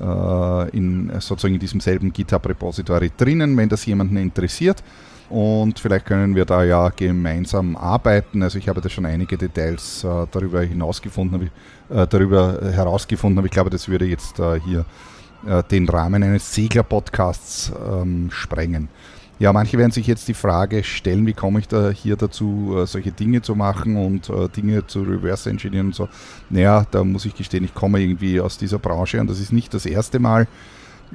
äh, 0.00 0.68
in, 0.70 1.10
sozusagen 1.18 1.54
in 1.54 1.60
diesem 1.60 1.80
selben 1.80 2.12
GitHub-Repository 2.12 3.10
drinnen, 3.16 3.56
wenn 3.56 3.68
das 3.68 3.84
jemanden 3.86 4.18
interessiert. 4.18 4.84
Und 5.30 5.78
vielleicht 5.78 6.06
können 6.06 6.34
wir 6.34 6.44
da 6.44 6.62
ja 6.64 6.88
gemeinsam 6.90 7.76
arbeiten. 7.76 8.42
Also 8.42 8.58
ich 8.58 8.68
habe 8.68 8.80
da 8.80 8.88
schon 8.88 9.04
einige 9.04 9.36
Details 9.36 10.04
äh, 10.04 10.26
darüber 10.30 10.62
hinausgefunden, 10.62 11.50
äh, 11.90 12.06
darüber 12.06 12.60
herausgefunden, 12.62 13.38
aber 13.38 13.46
ich 13.46 13.52
glaube, 13.52 13.70
das 13.70 13.88
würde 13.88 14.06
jetzt 14.06 14.40
äh, 15.46 15.62
den 15.62 15.88
Rahmen 15.88 16.22
eines 16.22 16.54
Segler-Podcasts 16.54 17.72
ähm, 17.90 18.30
sprengen. 18.30 18.88
Ja, 19.40 19.52
manche 19.52 19.78
werden 19.78 19.92
sich 19.92 20.08
jetzt 20.08 20.26
die 20.26 20.34
Frage 20.34 20.82
stellen, 20.82 21.24
wie 21.24 21.32
komme 21.32 21.60
ich 21.60 21.68
da 21.68 21.90
hier 21.90 22.16
dazu, 22.16 22.74
äh, 22.76 22.86
solche 22.86 23.12
Dinge 23.12 23.40
zu 23.40 23.54
machen 23.54 23.96
und 23.96 24.28
äh, 24.30 24.48
Dinge 24.48 24.84
zu 24.88 25.02
reverse 25.02 25.48
engineeren 25.48 25.88
und 25.88 25.94
so. 25.94 26.08
Naja, 26.50 26.84
da 26.90 27.04
muss 27.04 27.24
ich 27.24 27.36
gestehen, 27.36 27.62
ich 27.62 27.72
komme 27.72 28.00
irgendwie 28.00 28.40
aus 28.40 28.58
dieser 28.58 28.80
Branche 28.80 29.20
und 29.20 29.30
das 29.30 29.38
ist 29.38 29.52
nicht 29.52 29.72
das 29.74 29.86
erste 29.86 30.18
Mal. 30.18 30.48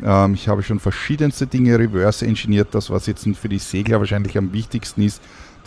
Ähm, 0.01 0.35
ich 0.35 0.47
habe 0.47 0.63
schon 0.63 0.79
verschiedenste 0.79 1.47
Dinge 1.47 1.77
reverse 1.77 2.25
engineert. 2.25 2.69
Das, 2.71 2.89
was 2.89 3.07
jetzt 3.07 3.27
für 3.35 3.49
die 3.49 3.59
Segler 3.59 3.99
wahrscheinlich 3.99 4.37
am 4.37 4.53
wichtigsten 4.53 5.01
ist, 5.01 5.21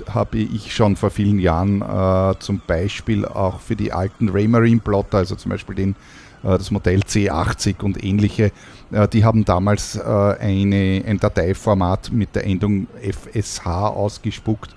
habe 0.08 0.38
ich 0.38 0.74
schon 0.74 0.96
vor 0.96 1.10
vielen 1.10 1.38
Jahren 1.38 1.82
zum 2.38 2.60
Beispiel 2.66 3.24
auch 3.24 3.60
für 3.60 3.76
die 3.76 3.94
alten 3.94 4.28
Raymarine 4.28 4.80
Plotter, 4.80 5.16
also 5.16 5.36
zum 5.36 5.50
Beispiel 5.50 5.74
den 5.74 5.96
das 6.42 6.70
Modell 6.70 7.00
C80 7.00 7.82
und 7.82 8.02
ähnliche, 8.04 8.52
die 9.12 9.24
haben 9.24 9.44
damals 9.44 10.00
eine, 10.00 11.02
ein 11.06 11.18
Dateiformat 11.18 12.12
mit 12.12 12.34
der 12.36 12.44
Endung 12.46 12.86
FSH 13.00 13.66
ausgespuckt. 13.66 14.74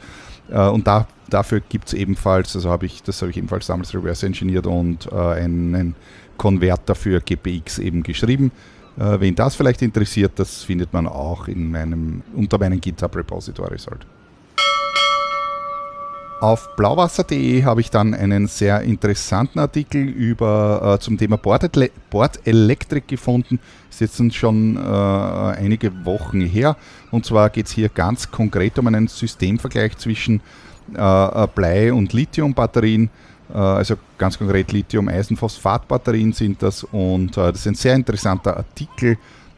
Und 0.48 0.88
da, 0.88 1.08
dafür 1.30 1.60
gibt 1.60 1.90
es 1.90 1.94
ebenfalls, 1.94 2.56
also 2.56 2.72
habe 2.72 2.88
ich, 2.88 3.04
das 3.04 3.22
habe 3.22 3.30
ich 3.30 3.38
ebenfalls 3.38 3.68
damals 3.68 3.94
reverse 3.94 4.26
engineert 4.26 4.66
und 4.66 5.14
einen 5.14 5.96
Konverter 6.38 6.96
für 6.96 7.22
GPX 7.22 7.78
eben 7.78 8.02
geschrieben. 8.02 8.52
Äh, 9.00 9.20
wen 9.20 9.36
das 9.36 9.56
vielleicht 9.56 9.82
interessiert, 9.82 10.34
das 10.36 10.64
findet 10.64 10.92
man 10.92 11.08
auch 11.08 11.48
in 11.48 11.72
meinem, 11.72 12.22
unter 12.36 12.58
meinen 12.58 12.82
GitHub 12.82 13.16
Repositories 13.16 13.88
halt. 13.88 14.06
Auf 16.42 16.74
blauwasser.de 16.78 17.66
habe 17.66 17.82
ich 17.82 17.92
dann 17.92 18.14
einen 18.14 18.48
sehr 18.48 18.82
interessanten 18.82 19.60
Artikel 19.60 20.02
über, 20.02 20.96
äh, 20.96 21.00
zum 21.00 21.18
Thema 21.18 21.36
Bordelektrik 21.38 23.10
gefunden. 23.10 23.60
Ist 23.90 24.00
jetzt 24.00 24.36
schon 24.36 24.78
äh, 24.78 24.80
einige 24.80 26.06
Wochen 26.06 26.40
her. 26.40 26.78
Und 27.12 27.26
zwar 27.26 27.50
geht 27.50 27.66
es 27.66 27.74
hier 27.74 27.90
ganz 27.90 28.32
konkret 28.32 28.80
um 28.80 28.88
einen 28.88 29.08
Systemvergleich 29.08 29.98
zwischen 29.98 30.40
äh, 30.96 31.00
äh 31.00 31.48
Blei- 31.54 31.92
und 31.92 32.14
Lithiumbatterien. 32.14 33.10
Äh, 33.54 33.58
also 33.58 33.96
ganz 34.18 34.38
konkret 34.38 34.72
Lithium-Eisenphosphat-Batterien 34.72 36.32
sind 36.32 36.64
das 36.64 36.86
und 36.86 37.36
äh, 37.36 37.52
das 37.52 37.60
ist 37.60 37.68
ein 37.68 37.76
sehr 37.76 37.96
interessanter 37.96 38.56
Artikel 38.56 39.18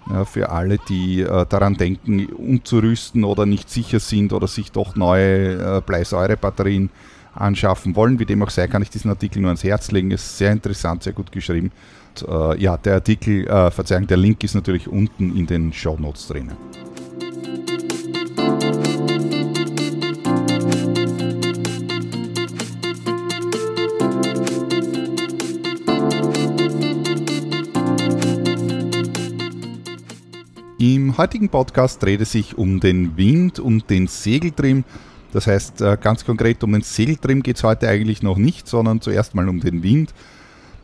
äh, 0.10 0.26
für 0.26 0.50
alle, 0.50 0.78
die 0.90 1.24
daran 1.50 1.76
denken, 1.76 2.28
umzurüsten 2.28 3.24
oder 3.24 3.46
nicht 3.46 3.70
sicher 3.70 4.00
sind 4.00 4.34
oder 4.34 4.48
sich 4.48 4.72
doch 4.72 4.96
neue 4.96 5.82
Bleisäure-Batterien 5.82 6.90
anschaffen 7.34 7.96
wollen. 7.96 8.20
Wie 8.20 8.26
dem 8.26 8.42
auch 8.44 8.50
sei, 8.50 8.68
kann 8.68 8.82
ich 8.82 8.90
diesen 8.90 9.10
Artikel 9.10 9.42
nur 9.42 9.50
ans 9.50 9.64
Herz 9.64 9.92
legen. 9.92 10.12
Ist 10.12 10.38
sehr 10.38 10.52
interessant, 10.52 11.04
sehr 11.04 11.14
gut 11.14 11.32
geschrieben. 11.32 11.72
Und, 12.28 12.62
ja, 12.62 12.78
der 12.78 12.96
Artikel, 12.96 13.48
äh, 13.48 13.72
Verzeihung, 13.72 14.08
der 14.08 14.18
Link 14.18 14.44
ist 14.44 14.56
natürlich 14.56 14.88
unten 14.88 15.36
in 15.38 15.48
den 15.48 15.72
Show 15.72 15.98
Notes 15.98 16.28
drinnen. 16.28 16.58
Heutigen 31.18 31.50
Podcast 31.50 32.04
dreht 32.04 32.22
es 32.22 32.32
sich 32.32 32.58
um 32.58 32.80
den 32.80 33.18
Wind 33.18 33.60
und 33.60 33.90
den 33.90 34.08
Segeltrim. 34.08 34.84
Das 35.32 35.48
heißt, 35.48 35.82
äh, 35.82 35.98
ganz 36.00 36.26
konkret 36.26 36.64
um 36.64 36.74
den 36.74 36.82
Segeltrim 36.82 37.42
geht 37.42 37.58
es 37.58 37.64
heute 37.64 37.88
eigentlich 37.88 38.22
noch 38.22 38.38
nicht, 38.38 38.68
sondern 38.68 39.02
zuerst 39.02 39.34
mal 39.34 39.48
um 39.50 39.60
den 39.60 39.84
Wind. 39.84 40.14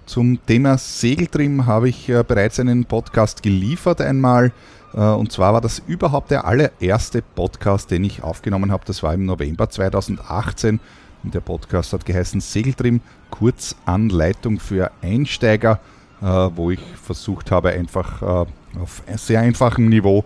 Zum 0.05 0.39
Thema 0.45 0.77
Segeltrim 0.77 1.65
habe 1.65 1.89
ich 1.89 2.09
äh, 2.09 2.23
bereits 2.27 2.59
einen 2.59 2.85
Podcast 2.85 3.43
geliefert 3.43 4.01
einmal. 4.01 4.51
Äh, 4.93 4.99
und 4.99 5.31
zwar 5.31 5.53
war 5.53 5.61
das 5.61 5.81
überhaupt 5.85 6.31
der 6.31 6.45
allererste 6.45 7.21
Podcast, 7.21 7.91
den 7.91 8.03
ich 8.03 8.23
aufgenommen 8.23 8.71
habe. 8.71 8.85
Das 8.85 9.03
war 9.03 9.13
im 9.13 9.25
November 9.25 9.69
2018. 9.69 10.79
Und 11.23 11.33
der 11.33 11.41
Podcast 11.41 11.93
hat 11.93 12.05
geheißen 12.05 12.41
Segeltrim, 12.41 13.01
Kurzanleitung 13.29 14.59
für 14.59 14.91
Einsteiger, 15.01 15.79
wo 16.19 16.71
ich 16.71 16.79
versucht 17.03 17.51
habe, 17.51 17.69
einfach 17.71 18.47
auf 18.81 19.03
sehr 19.15 19.41
einfachem 19.41 19.89
Niveau 19.89 20.23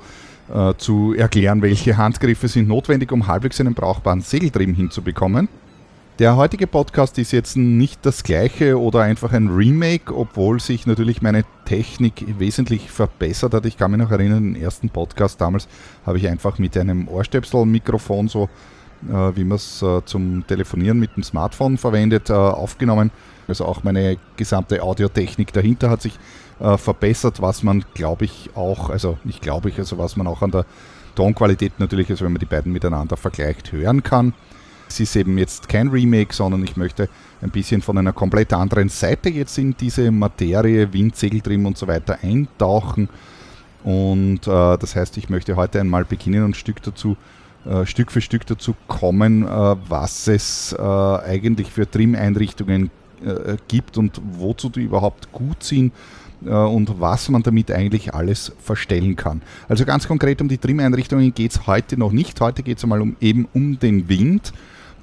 äh, 0.53 0.73
zu 0.77 1.13
erklären, 1.13 1.61
welche 1.61 1.97
Handgriffe 1.97 2.47
sind 2.47 2.67
notwendig, 2.67 3.11
um 3.11 3.27
halbwegs 3.27 3.59
einen 3.59 3.73
brauchbaren 3.73 4.21
Segeltrim 4.21 4.73
hinzubekommen. 4.73 5.47
Der 6.19 6.35
heutige 6.35 6.67
Podcast 6.67 7.17
ist 7.17 7.31
jetzt 7.31 7.57
nicht 7.57 8.05
das 8.05 8.23
gleiche 8.23 8.79
oder 8.79 9.01
einfach 9.01 9.33
ein 9.33 9.47
Remake, 9.47 10.15
obwohl 10.15 10.59
sich 10.59 10.85
natürlich 10.85 11.21
meine 11.21 11.45
Technik 11.65 12.25
wesentlich 12.37 12.91
verbessert 12.91 13.53
hat. 13.53 13.65
Ich 13.65 13.77
kann 13.77 13.91
mich 13.91 13.99
noch 13.99 14.11
erinnern, 14.11 14.53
den 14.53 14.61
ersten 14.61 14.89
Podcast 14.89 15.41
damals 15.41 15.67
habe 16.05 16.17
ich 16.19 16.27
einfach 16.27 16.59
mit 16.59 16.77
einem 16.77 17.07
Ohrstöpsel-Mikrofon, 17.07 18.27
so 18.27 18.49
äh, 19.09 19.35
wie 19.35 19.43
man 19.43 19.55
es 19.55 19.81
äh, 19.81 20.05
zum 20.05 20.45
Telefonieren 20.45 20.99
mit 20.99 21.15
dem 21.15 21.23
Smartphone 21.23 21.77
verwendet, 21.77 22.29
äh, 22.29 22.33
aufgenommen. 22.33 23.09
Also 23.47 23.65
auch 23.65 23.83
meine 23.83 24.17
gesamte 24.37 24.83
Audiotechnik 24.83 25.51
dahinter 25.53 25.89
hat 25.89 26.01
sich 26.03 26.13
äh, 26.61 26.77
verbessert, 26.77 27.41
was 27.41 27.63
man, 27.63 27.83
glaube 27.93 28.25
ich, 28.25 28.51
auch, 28.55 28.89
also 28.89 29.17
nicht 29.23 29.41
glaube 29.41 29.69
ich, 29.69 29.79
also 29.79 29.97
was 29.97 30.15
man 30.15 30.27
auch 30.27 30.41
an 30.41 30.51
der 30.51 30.65
Tonqualität 31.15 31.73
natürlich, 31.79 32.09
also 32.09 32.25
wenn 32.25 32.33
man 32.33 32.39
die 32.39 32.45
beiden 32.45 32.71
miteinander 32.71 33.17
vergleicht, 33.17 33.71
hören 33.71 34.03
kann. 34.03 34.33
Es 34.87 34.99
ist 34.99 35.15
eben 35.15 35.37
jetzt 35.37 35.69
kein 35.69 35.87
Remake, 35.87 36.33
sondern 36.33 36.63
ich 36.63 36.75
möchte 36.75 37.07
ein 37.41 37.49
bisschen 37.49 37.81
von 37.81 37.97
einer 37.97 38.11
komplett 38.13 38.51
anderen 38.53 38.89
Seite 38.89 39.29
jetzt 39.29 39.57
in 39.57 39.75
diese 39.77 40.11
Materie, 40.11 40.91
Wind, 40.91 41.15
Segeltrim 41.15 41.65
und 41.65 41.77
so 41.77 41.87
weiter 41.87 42.19
eintauchen. 42.21 43.09
Und 43.83 44.47
äh, 44.47 44.77
das 44.77 44.95
heißt, 44.95 45.17
ich 45.17 45.29
möchte 45.29 45.55
heute 45.55 45.79
einmal 45.79 46.05
beginnen 46.05 46.43
und 46.43 46.57
Stück 46.57 46.81
dazu, 46.83 47.15
äh, 47.65 47.85
Stück 47.85 48.11
für 48.11 48.21
Stück 48.21 48.45
dazu 48.45 48.75
kommen, 48.87 49.43
äh, 49.43 49.75
was 49.87 50.27
es 50.27 50.73
äh, 50.73 50.81
eigentlich 50.81 51.71
für 51.71 51.89
Trim-Einrichtungen 51.89 52.91
äh, 53.25 53.57
gibt 53.67 53.97
und 53.97 54.21
wozu 54.37 54.69
die 54.69 54.83
überhaupt 54.83 55.31
gut 55.31 55.63
sind 55.63 55.93
äh, 56.45 56.49
und 56.49 56.99
was 56.99 57.29
man 57.29 57.43
damit 57.43 57.71
eigentlich 57.71 58.13
alles 58.13 58.51
verstellen 58.59 59.15
kann. 59.15 59.41
Also 59.67 59.85
ganz 59.85 60.07
konkret 60.07 60.41
um 60.41 60.47
die 60.47 60.57
Trim-Einrichtungen 60.57 61.33
geht 61.33 61.51
es 61.51 61.67
heute 61.67 61.97
noch 61.97 62.11
nicht. 62.11 62.39
Heute 62.41 62.63
geht 62.63 62.77
es 62.77 62.83
einmal 62.83 63.01
um, 63.01 63.15
eben 63.19 63.47
um 63.53 63.79
den 63.79 64.09
Wind. 64.09 64.53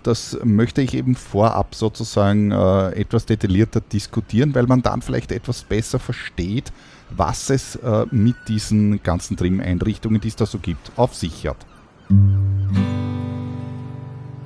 Das 0.03 0.39
möchte 0.45 0.81
ich 0.81 0.95
eben 0.95 1.15
vorab 1.15 1.75
sozusagen 1.75 2.51
äh, 2.51 2.91
etwas 2.93 3.27
detaillierter 3.27 3.81
diskutieren, 3.81 4.55
weil 4.55 4.67
man 4.67 4.83
dann 4.83 5.03
vielleicht 5.03 5.33
etwas 5.33 5.65
besser 5.65 5.99
versteht, 5.99 6.73
was 7.11 7.51
es 7.51 7.77
äh, 7.77 8.07
mit 8.11 8.37
diesen 8.49 9.03
ganzen 9.03 9.37
Trim-Einrichtungen, 9.37 10.21
die 10.21 10.29
es 10.29 10.37
da 10.37 10.47
so 10.47 10.59
gibt, 10.59 10.93
auf 10.97 11.15
sich 11.15 11.47
hat. 11.47 11.57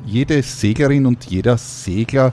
Jede 0.05 0.43
Seglerin 0.43 1.07
und 1.07 1.25
jeder 1.25 1.57
Segler 1.59 2.33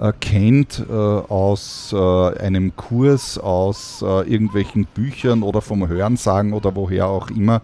äh, 0.00 0.12
kennt 0.18 0.84
äh, 0.88 0.92
aus 0.92 1.94
äh, 1.94 2.38
einem 2.38 2.74
Kurs, 2.74 3.36
aus 3.36 4.02
äh, 4.02 4.32
irgendwelchen 4.32 4.86
Büchern 4.86 5.42
oder 5.42 5.60
vom 5.60 5.86
Hörensagen 5.86 6.54
oder 6.54 6.74
woher 6.74 7.06
auch 7.06 7.30
immer, 7.30 7.60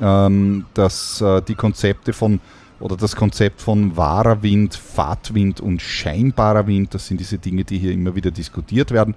ähm, 0.00 0.64
dass 0.72 1.20
äh, 1.20 1.42
die 1.42 1.54
Konzepte 1.54 2.12
von 2.12 2.40
oder 2.80 2.96
das 2.96 3.14
Konzept 3.14 3.60
von 3.60 3.94
wahrer 3.94 4.42
Wind, 4.42 4.74
Fahrtwind 4.74 5.60
und 5.60 5.82
scheinbarer 5.82 6.66
Wind, 6.66 6.94
das 6.94 7.08
sind 7.08 7.20
diese 7.20 7.36
Dinge, 7.36 7.62
die 7.62 7.76
hier 7.76 7.92
immer 7.92 8.14
wieder 8.14 8.30
diskutiert 8.30 8.90
werden. 8.90 9.14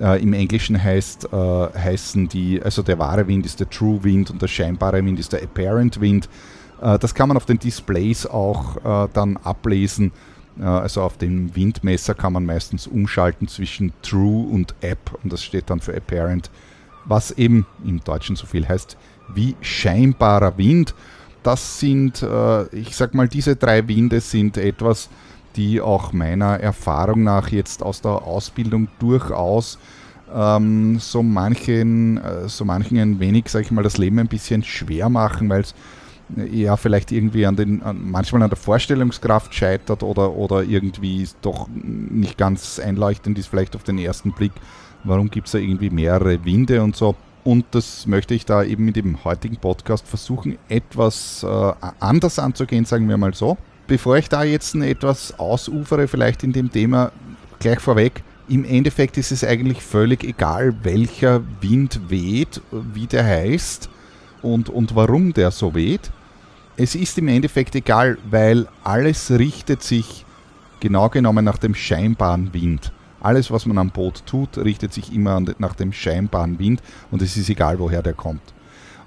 Äh, 0.00 0.22
Im 0.22 0.32
Englischen 0.32 0.82
heißt, 0.82 1.28
heißen 1.30 2.28
die, 2.30 2.62
also 2.62 2.80
der 2.80 2.98
wahre 2.98 3.28
Wind 3.28 3.44
ist 3.44 3.60
der 3.60 3.68
True 3.68 4.02
Wind 4.04 4.30
und 4.30 4.40
der 4.40 4.48
scheinbare 4.48 5.04
Wind 5.04 5.18
ist 5.18 5.34
der 5.34 5.42
Apparent 5.42 6.00
Wind. 6.00 6.30
das 6.80 7.14
kann 7.14 7.28
man 7.28 7.36
auf 7.36 7.44
den 7.44 7.58
Displays 7.58 8.26
auch 8.26 9.08
dann 9.12 9.36
ablesen 9.36 10.12
also 10.62 11.02
auf 11.02 11.18
dem 11.18 11.54
Windmesser 11.56 12.14
kann 12.14 12.32
man 12.32 12.46
meistens 12.46 12.86
umschalten 12.86 13.48
zwischen 13.48 13.92
True 14.02 14.46
und 14.46 14.74
App 14.80 15.18
und 15.22 15.32
das 15.32 15.42
steht 15.42 15.70
dann 15.70 15.80
für 15.80 15.96
Apparent, 15.96 16.50
was 17.04 17.32
eben 17.32 17.66
im 17.84 18.00
Deutschen 18.00 18.36
so 18.36 18.46
viel 18.46 18.68
heißt 18.68 18.96
wie 19.34 19.56
scheinbarer 19.60 20.56
Wind. 20.58 20.94
Das 21.42 21.80
sind, 21.80 22.22
äh, 22.22 22.66
ich 22.68 22.96
sag 22.96 23.14
mal, 23.14 23.28
diese 23.28 23.56
drei 23.56 23.86
Winde 23.88 24.20
sind 24.20 24.56
etwas, 24.56 25.08
die 25.56 25.80
auch 25.80 26.12
meiner 26.12 26.60
Erfahrung 26.60 27.22
nach 27.22 27.48
jetzt 27.48 27.82
aus 27.82 28.00
der 28.00 28.12
Ausbildung 28.12 28.88
durchaus 28.98 29.78
ähm, 30.34 30.98
so 30.98 31.22
manchen, 31.22 32.18
äh, 32.18 32.48
so 32.48 32.64
manchen 32.64 32.98
ein 32.98 33.20
wenig, 33.20 33.48
sag 33.48 33.62
ich 33.62 33.70
mal, 33.70 33.82
das 33.82 33.98
Leben 33.98 34.18
ein 34.18 34.28
bisschen 34.28 34.64
schwer 34.64 35.08
machen, 35.08 35.48
weil 35.48 35.60
es 35.60 35.74
ja 36.50 36.76
vielleicht 36.76 37.12
irgendwie 37.12 37.46
an 37.46 37.56
den, 37.56 37.82
an, 37.82 38.10
manchmal 38.10 38.42
an 38.42 38.50
der 38.50 38.56
Vorstellungskraft 38.56 39.54
scheitert 39.54 40.02
oder, 40.02 40.34
oder 40.34 40.62
irgendwie 40.62 41.28
doch 41.42 41.68
nicht 41.72 42.38
ganz 42.38 42.78
einleuchtend 42.78 43.38
ist, 43.38 43.48
vielleicht 43.48 43.76
auf 43.76 43.82
den 43.82 43.98
ersten 43.98 44.32
Blick, 44.32 44.52
warum 45.04 45.30
gibt 45.30 45.46
es 45.46 45.52
da 45.52 45.58
irgendwie 45.58 45.90
mehrere 45.90 46.44
Winde 46.44 46.82
und 46.82 46.96
so. 46.96 47.14
Und 47.44 47.66
das 47.72 48.06
möchte 48.06 48.34
ich 48.34 48.46
da 48.46 48.64
eben 48.64 48.86
mit 48.86 48.96
dem 48.96 49.22
heutigen 49.22 49.56
Podcast 49.56 50.06
versuchen, 50.08 50.56
etwas 50.68 51.42
äh, 51.42 51.72
anders 52.00 52.38
anzugehen, 52.38 52.86
sagen 52.86 53.08
wir 53.08 53.18
mal 53.18 53.34
so. 53.34 53.58
Bevor 53.86 54.16
ich 54.16 54.30
da 54.30 54.44
jetzt 54.44 54.74
etwas 54.76 55.38
ausufere, 55.38 56.08
vielleicht 56.08 56.42
in 56.42 56.54
dem 56.54 56.72
Thema 56.72 57.12
gleich 57.58 57.80
vorweg, 57.80 58.22
im 58.48 58.64
Endeffekt 58.64 59.18
ist 59.18 59.30
es 59.30 59.44
eigentlich 59.44 59.82
völlig 59.82 60.24
egal, 60.24 60.74
welcher 60.82 61.42
Wind 61.60 62.00
weht, 62.08 62.62
wie 62.70 63.06
der 63.06 63.24
heißt 63.24 63.90
und, 64.44 64.68
und 64.68 64.94
warum 64.94 65.32
der 65.32 65.50
so 65.50 65.74
weht. 65.74 66.10
Es 66.76 66.94
ist 66.94 67.18
im 67.18 67.28
Endeffekt 67.28 67.74
egal, 67.74 68.18
weil 68.30 68.66
alles 68.82 69.30
richtet 69.30 69.82
sich 69.82 70.24
genau 70.80 71.08
genommen 71.08 71.44
nach 71.44 71.58
dem 71.58 71.74
scheinbaren 71.74 72.52
Wind. 72.52 72.92
Alles, 73.20 73.50
was 73.50 73.64
man 73.64 73.78
am 73.78 73.90
Boot 73.90 74.26
tut, 74.26 74.58
richtet 74.58 74.92
sich 74.92 75.12
immer 75.12 75.40
nach 75.58 75.74
dem 75.74 75.92
scheinbaren 75.92 76.58
Wind 76.58 76.82
und 77.10 77.22
es 77.22 77.36
ist 77.36 77.48
egal, 77.48 77.78
woher 77.78 78.02
der 78.02 78.12
kommt. 78.12 78.42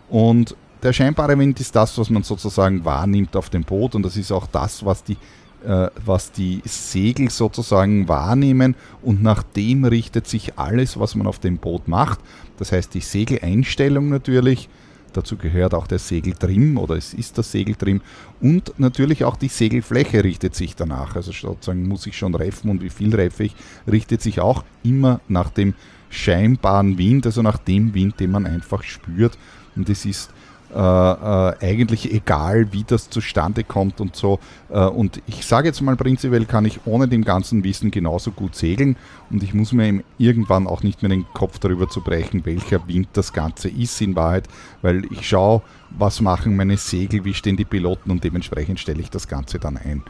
Und 0.09 0.55
der 0.81 0.93
scheinbare 0.93 1.37
Wind 1.37 1.59
ist 1.59 1.75
das, 1.75 1.97
was 1.97 2.09
man 2.09 2.23
sozusagen 2.23 2.83
wahrnimmt 2.83 3.35
auf 3.35 3.49
dem 3.49 3.63
Boot 3.63 3.93
und 3.95 4.03
das 4.03 4.17
ist 4.17 4.31
auch 4.31 4.47
das, 4.47 4.83
was 4.85 5.03
die 5.03 5.17
äh, 5.65 5.89
was 6.05 6.31
die 6.31 6.61
Segel 6.65 7.29
sozusagen 7.29 8.07
wahrnehmen 8.07 8.75
und 9.01 9.21
nach 9.21 9.43
dem 9.43 9.85
richtet 9.85 10.27
sich 10.27 10.57
alles, 10.57 10.99
was 10.99 11.15
man 11.15 11.27
auf 11.27 11.39
dem 11.39 11.57
Boot 11.57 11.87
macht. 11.87 12.19
Das 12.57 12.71
heißt 12.71 12.93
die 12.93 13.01
Segeleinstellung 13.01 14.09
natürlich, 14.09 14.69
dazu 15.17 15.35
gehört 15.35 15.73
auch 15.73 15.87
der 15.87 15.99
Segeltrim 15.99 16.77
oder 16.77 16.95
es 16.95 17.13
ist 17.13 17.37
das 17.37 17.51
Segeltrim 17.51 18.01
und 18.39 18.73
natürlich 18.77 19.25
auch 19.25 19.35
die 19.35 19.47
Segelfläche 19.47 20.23
richtet 20.23 20.55
sich 20.55 20.75
danach. 20.75 21.15
Also 21.15 21.31
sozusagen 21.31 21.87
muss 21.87 22.05
ich 22.07 22.17
schon 22.17 22.35
reffen 22.35 22.69
und 22.69 22.81
wie 22.81 22.89
viel 22.89 23.13
reffe 23.13 23.45
ich, 23.45 23.55
richtet 23.91 24.21
sich 24.21 24.39
auch 24.39 24.63
immer 24.83 25.19
nach 25.27 25.49
dem 25.49 25.73
scheinbaren 26.09 26.97
Wind, 26.97 27.25
also 27.25 27.41
nach 27.41 27.57
dem 27.57 27.93
Wind, 27.93 28.19
den 28.19 28.31
man 28.31 28.45
einfach 28.45 28.83
spürt. 28.83 29.37
Und 29.75 29.89
es 29.89 30.05
ist 30.05 30.29
äh, 30.73 30.77
äh, 30.77 31.55
eigentlich 31.61 32.13
egal, 32.13 32.73
wie 32.73 32.83
das 32.83 33.09
zustande 33.09 33.63
kommt 33.63 34.01
und 34.01 34.15
so. 34.15 34.39
Äh, 34.69 34.79
und 34.85 35.21
ich 35.25 35.45
sage 35.45 35.69
jetzt 35.69 35.81
mal 35.81 35.95
prinzipiell, 35.95 36.45
kann 36.45 36.65
ich 36.65 36.81
ohne 36.85 37.07
dem 37.07 37.23
ganzen 37.23 37.63
Wissen 37.63 37.89
genauso 37.89 38.31
gut 38.31 38.55
segeln 38.55 38.97
und 39.29 39.43
ich 39.43 39.53
muss 39.53 39.71
mir 39.71 40.03
irgendwann 40.17 40.67
auch 40.67 40.83
nicht 40.83 41.01
mehr 41.01 41.09
den 41.09 41.25
Kopf 41.33 41.59
darüber 41.59 41.87
zu 41.87 42.01
brechen, 42.01 42.45
welcher 42.45 42.85
Wind 42.87 43.07
das 43.13 43.31
Ganze 43.31 43.69
ist 43.69 44.01
in 44.01 44.15
Wahrheit, 44.15 44.47
weil 44.81 45.05
ich 45.11 45.27
schaue, 45.27 45.61
was 45.89 46.19
machen 46.19 46.57
meine 46.57 46.75
Segel, 46.75 47.23
wie 47.23 47.33
stehen 47.33 47.55
die 47.55 47.65
Piloten 47.65 48.11
und 48.11 48.23
dementsprechend 48.23 48.79
stelle 48.79 48.99
ich 48.99 49.09
das 49.09 49.29
Ganze 49.29 49.59
dann 49.59 49.77
ein. 49.77 50.03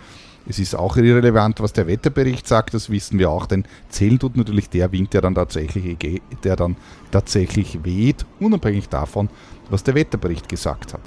Es 0.49 0.59
ist 0.59 0.75
auch 0.75 0.95
irrelevant, 0.95 1.59
was 1.59 1.73
der 1.73 1.87
Wetterbericht 1.87 2.47
sagt, 2.47 2.73
das 2.73 2.89
wissen 2.89 3.19
wir 3.19 3.29
auch, 3.29 3.47
denn 3.47 3.65
zählen 3.89 4.17
tut 4.17 4.37
natürlich 4.37 4.69
der 4.69 4.91
Wind, 4.93 5.13
der 5.13 5.21
dann 5.21 5.35
tatsächlich, 5.35 5.97
der 6.43 6.55
dann 6.55 6.77
tatsächlich 7.11 7.83
weht, 7.83 8.25
unabhängig 8.39 8.87
davon, 8.87 9.29
was 9.69 9.83
der 9.83 9.95
Wetterbericht 9.95 10.47
gesagt 10.47 10.93
hat. 10.93 11.01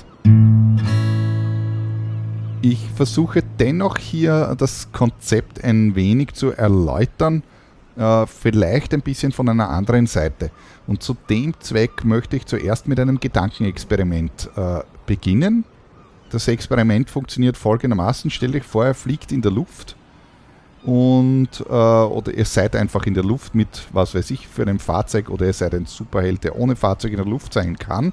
Ich 2.61 2.87
versuche 2.95 3.43
dennoch 3.59 3.97
hier 3.97 4.55
das 4.59 4.93
Konzept 4.93 5.65
ein 5.65 5.95
wenig 5.95 6.35
zu 6.35 6.51
erläutern, 6.51 7.43
äh, 7.97 8.27
vielleicht 8.27 8.93
ein 8.93 9.01
bisschen 9.01 9.33
von 9.33 9.49
einer 9.49 9.71
anderen 9.71 10.07
Seite. 10.07 10.51
Und 10.87 11.03
zu 11.03 11.17
dem 11.31 11.59
Zweck 11.61 12.05
möchte 12.05 12.37
ich 12.37 12.45
zuerst 12.45 12.87
mit 12.87 13.01
einem 13.01 13.19
Gedankenexperiment 13.19 14.51
äh, 14.57 14.81
beginnen. 15.07 15.65
Das 16.31 16.47
Experiment 16.49 17.11
funktioniert 17.11 17.57
folgendermaßen. 17.57 18.31
Stell 18.31 18.53
dich 18.53 18.65
vor, 18.65 18.87
er 18.87 18.95
fliegt 18.95 19.33
in 19.33 19.43
der 19.43 19.51
Luft 19.51 19.97
und 20.83 21.49
äh, 21.69 21.73
oder 21.73 22.33
ihr 22.33 22.45
seid 22.45 22.75
einfach 22.75 23.05
in 23.05 23.15
der 23.15 23.25
Luft 23.25 23.55
mit, 23.55 23.87
was 23.93 24.15
weiß 24.15 24.31
ich, 24.31 24.49
für 24.49 24.63
einem 24.63 24.79
Fahrzeug 24.79 25.29
oder 25.29 25.47
ihr 25.47 25.53
seid 25.53 25.75
ein 25.75 25.87
Superheld, 25.87 26.45
der 26.45 26.57
ohne 26.57 26.75
Fahrzeug 26.75 27.11
in 27.11 27.19
der 27.19 27.27
Luft 27.27 27.53
sein 27.53 27.77
kann. 27.77 28.13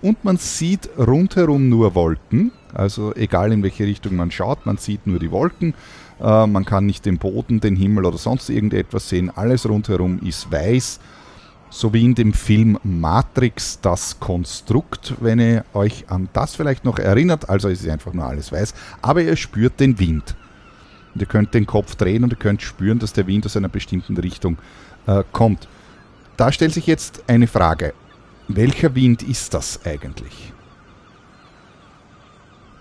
Und 0.00 0.24
man 0.24 0.36
sieht 0.36 0.88
rundherum 0.96 1.68
nur 1.68 1.94
Wolken, 1.94 2.52
also 2.72 3.14
egal 3.14 3.52
in 3.52 3.62
welche 3.62 3.84
Richtung 3.84 4.14
man 4.14 4.30
schaut, 4.30 4.64
man 4.64 4.76
sieht 4.76 5.06
nur 5.06 5.18
die 5.18 5.32
Wolken, 5.32 5.74
äh, 6.20 6.46
man 6.46 6.64
kann 6.64 6.86
nicht 6.86 7.04
den 7.04 7.18
Boden, 7.18 7.60
den 7.60 7.74
Himmel 7.74 8.04
oder 8.04 8.18
sonst 8.18 8.48
irgendetwas 8.48 9.08
sehen, 9.08 9.30
alles 9.34 9.68
rundherum 9.68 10.20
ist 10.20 10.52
weiß, 10.52 11.00
so 11.74 11.92
wie 11.92 12.04
in 12.04 12.14
dem 12.14 12.32
Film 12.32 12.78
Matrix 12.84 13.80
das 13.80 14.20
Konstrukt, 14.20 15.14
wenn 15.18 15.40
ihr 15.40 15.64
euch 15.74 16.04
an 16.08 16.28
das 16.32 16.54
vielleicht 16.54 16.84
noch 16.84 17.00
erinnert, 17.00 17.48
also 17.48 17.68
es 17.68 17.82
ist 17.82 17.90
einfach 17.90 18.12
nur 18.12 18.24
alles 18.24 18.52
weiß, 18.52 18.74
aber 19.02 19.22
ihr 19.22 19.34
spürt 19.34 19.80
den 19.80 19.98
Wind. 19.98 20.36
Und 21.14 21.20
ihr 21.20 21.26
könnt 21.26 21.52
den 21.52 21.66
Kopf 21.66 21.96
drehen 21.96 22.22
und 22.22 22.32
ihr 22.32 22.38
könnt 22.38 22.62
spüren, 22.62 23.00
dass 23.00 23.12
der 23.12 23.26
Wind 23.26 23.44
aus 23.44 23.56
einer 23.56 23.68
bestimmten 23.68 24.16
Richtung 24.16 24.56
äh, 25.08 25.24
kommt. 25.32 25.66
Da 26.36 26.52
stellt 26.52 26.72
sich 26.72 26.86
jetzt 26.86 27.24
eine 27.26 27.48
Frage. 27.48 27.92
Welcher 28.46 28.94
Wind 28.94 29.24
ist 29.24 29.52
das 29.52 29.84
eigentlich? 29.84 30.53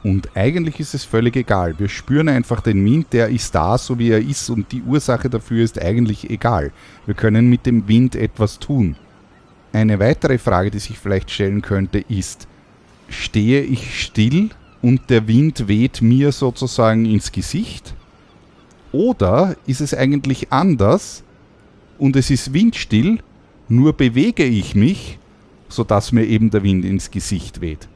Und 0.03 0.35
eigentlich 0.35 0.81
ist 0.81 0.93
es 0.93 1.05
völlig 1.05 1.37
egal. 1.37 1.75
Wir 1.79 1.87
spüren 1.87 2.27
einfach 2.27 2.59
den 2.59 2.83
Wind, 2.83 3.07
der 3.13 3.29
ist 3.29 3.55
da, 3.55 3.77
so 3.77 3.97
wie 3.97 4.09
er 4.09 4.19
ist, 4.19 4.49
und 4.49 4.71
die 4.73 4.81
Ursache 4.81 5.29
dafür 5.29 5.63
ist 5.63 5.81
eigentlich 5.81 6.29
egal. 6.29 6.71
Wir 7.05 7.15
können 7.15 7.49
mit 7.49 7.65
dem 7.65 7.87
Wind 7.87 8.15
etwas 8.15 8.59
tun. 8.59 8.97
Eine 9.71 9.99
weitere 9.99 10.37
Frage, 10.37 10.71
die 10.71 10.79
sich 10.79 10.99
vielleicht 10.99 11.31
stellen 11.31 11.61
könnte, 11.61 11.99
ist, 11.99 12.47
stehe 13.07 13.61
ich 13.61 14.01
still 14.03 14.49
und 14.81 15.09
der 15.09 15.27
Wind 15.27 15.67
weht 15.69 16.01
mir 16.01 16.33
sozusagen 16.33 17.05
ins 17.05 17.31
Gesicht? 17.31 17.95
Oder 18.91 19.55
ist 19.65 19.81
es 19.81 19.93
eigentlich 19.93 20.51
anders 20.51 21.23
und 21.97 22.15
es 22.17 22.29
ist 22.29 22.53
windstill, 22.53 23.19
nur 23.69 23.93
bewege 23.93 24.43
ich 24.43 24.75
mich, 24.75 25.17
sodass 25.69 26.11
mir 26.11 26.25
eben 26.25 26.49
der 26.49 26.61
Wind 26.61 26.83
ins 26.83 27.09
Gesicht 27.09 27.61
weht? 27.61 27.87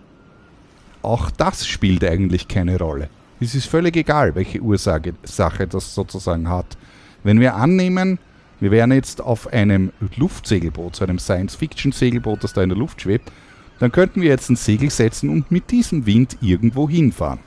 Auch 1.07 1.31
das 1.31 1.65
spielt 1.65 2.03
eigentlich 2.03 2.49
keine 2.49 2.77
Rolle. 2.77 3.07
Es 3.39 3.55
ist 3.55 3.67
völlig 3.67 3.95
egal, 3.95 4.35
welche 4.35 4.59
Ursache 4.59 5.13
Sache 5.23 5.65
das 5.65 5.95
sozusagen 5.95 6.49
hat. 6.49 6.77
Wenn 7.23 7.39
wir 7.39 7.55
annehmen, 7.55 8.19
wir 8.59 8.71
wären 8.71 8.91
jetzt 8.91 9.21
auf 9.21 9.47
einem 9.53 9.93
Luftsegelboot, 10.17 10.97
so 10.97 11.05
einem 11.05 11.17
Science-Fiction-Segelboot, 11.17 12.43
das 12.43 12.51
da 12.51 12.61
in 12.61 12.67
der 12.67 12.77
Luft 12.77 13.03
schwebt, 13.03 13.31
dann 13.79 13.93
könnten 13.93 14.21
wir 14.21 14.27
jetzt 14.27 14.49
ein 14.49 14.57
Segel 14.57 14.89
setzen 14.89 15.29
und 15.29 15.49
mit 15.49 15.71
diesem 15.71 16.05
Wind 16.05 16.39
irgendwo 16.41 16.89
hinfahren. 16.89 17.39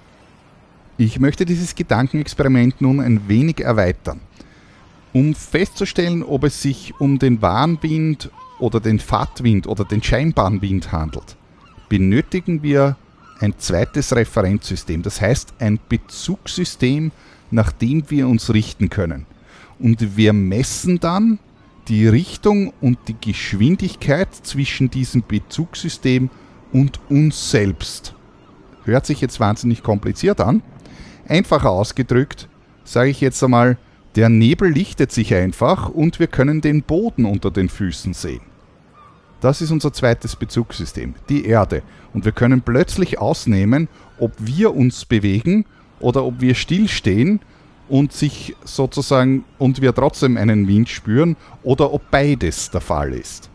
Ich 0.97 1.21
möchte 1.21 1.45
dieses 1.45 1.75
Gedankenexperiment 1.75 2.81
nun 2.81 2.99
ein 2.99 3.29
wenig 3.29 3.61
erweitern. 3.61 4.21
Um 5.13 5.35
festzustellen, 5.35 6.23
ob 6.23 6.45
es 6.45 6.63
sich 6.63 6.99
um 6.99 7.19
den 7.19 7.43
Warnwind 7.43 8.31
oder 8.59 8.81
den 8.81 9.01
Fahrtwind 9.01 9.67
oder 9.67 9.85
den 9.85 10.03
scheinbaren 10.03 10.63
Wind 10.63 10.93
handelt, 10.93 11.37
benötigen 11.91 12.63
wir 12.63 12.97
ein 13.41 13.55
zweites 13.59 14.15
Referenzsystem, 14.15 15.03
das 15.03 15.21
heißt 15.21 15.55
ein 15.59 15.81
Bezugssystem, 15.89 17.11
nach 17.51 17.73
dem 17.73 18.09
wir 18.11 18.29
uns 18.29 18.53
richten 18.53 18.91
können. 18.91 19.27
Und 19.79 20.17
wir 20.17 20.33
messen 20.33 21.01
dann 21.01 21.39
die 21.89 22.07
Richtung 22.07 22.73
und 22.81 22.99
die 23.09 23.17
Geschwindigkeit 23.21 24.29
zwischen 24.35 24.91
diesem 24.91 25.25
Bezugssystem 25.27 26.31
und 26.73 27.01
uns 27.09 27.51
selbst. 27.51 28.15
Hört 28.85 29.07
sich 29.07 29.21
jetzt 29.21 29.41
wahnsinnig 29.41 29.83
kompliziert 29.83 30.41
an, 30.41 30.63
Einfacher 31.27 31.71
ausgedrückt, 31.71 32.49
sage 32.85 33.11
ich 33.11 33.21
jetzt 33.21 33.43
einmal, 33.43 33.79
der 34.17 34.29
Nebel 34.29 34.69
lichtet 34.69 35.13
sich 35.13 35.33
einfach 35.33 35.89
und 35.89 36.19
wir 36.19 36.27
können 36.27 36.61
den 36.61 36.83
Boden 36.83 37.25
unter 37.25 37.53
den 37.53 37.69
Füßen 37.69 38.15
sehen. 38.15 38.50
Das 39.41 39.63
ist 39.63 39.71
unser 39.71 39.93
zweites 39.93 40.37
Bezugssystem, 40.37 41.15
die 41.29 41.47
Erde. 41.47 41.83
Und 42.13 42.25
wir 42.25 42.33
können 42.33 42.61
plötzlich 42.61 43.19
ausnehmen, 43.19 43.89
ob 44.19 44.33
wir 44.39 44.75
uns 44.75 45.05
bewegen 45.05 45.65
oder 45.99 46.25
ob 46.25 46.41
wir 46.41 46.55
stillstehen 46.55 47.41
und 47.89 48.13
sich 48.13 48.55
sozusagen 48.65 49.45
und 49.59 49.81
wir 49.81 49.95
trotzdem 49.95 50.37
einen 50.37 50.69
Wind 50.69 50.89
spüren 50.89 51.37
oder 51.63 51.93
ob 51.93 52.11
beides 52.11 52.71
der 52.71 52.81
Fall 52.81 53.13
ist. 53.13 53.51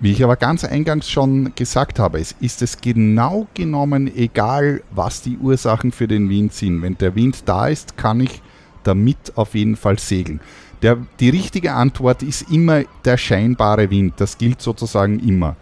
Wie 0.00 0.10
ich 0.10 0.24
aber 0.24 0.34
ganz 0.34 0.64
eingangs 0.64 1.08
schon 1.08 1.54
gesagt 1.54 2.00
habe, 2.00 2.18
es 2.18 2.34
ist 2.40 2.60
es 2.60 2.80
genau 2.80 3.46
genommen 3.54 4.12
egal, 4.16 4.82
was 4.90 5.22
die 5.22 5.38
Ursachen 5.38 5.92
für 5.92 6.08
den 6.08 6.28
Wind 6.28 6.52
sind. 6.54 6.82
Wenn 6.82 6.98
der 6.98 7.14
Wind 7.14 7.44
da 7.46 7.68
ist, 7.68 7.96
kann 7.96 8.20
ich 8.20 8.42
damit 8.82 9.36
auf 9.36 9.54
jeden 9.54 9.76
Fall 9.76 10.00
segeln. 10.00 10.40
Der, 10.82 10.98
die 11.20 11.30
richtige 11.30 11.74
Antwort 11.74 12.22
ist 12.22 12.50
immer 12.50 12.82
der 13.04 13.16
scheinbare 13.16 13.88
Wind. 13.90 14.14
Das 14.16 14.36
gilt 14.36 14.60
sozusagen 14.60 15.20
immer. 15.20 15.54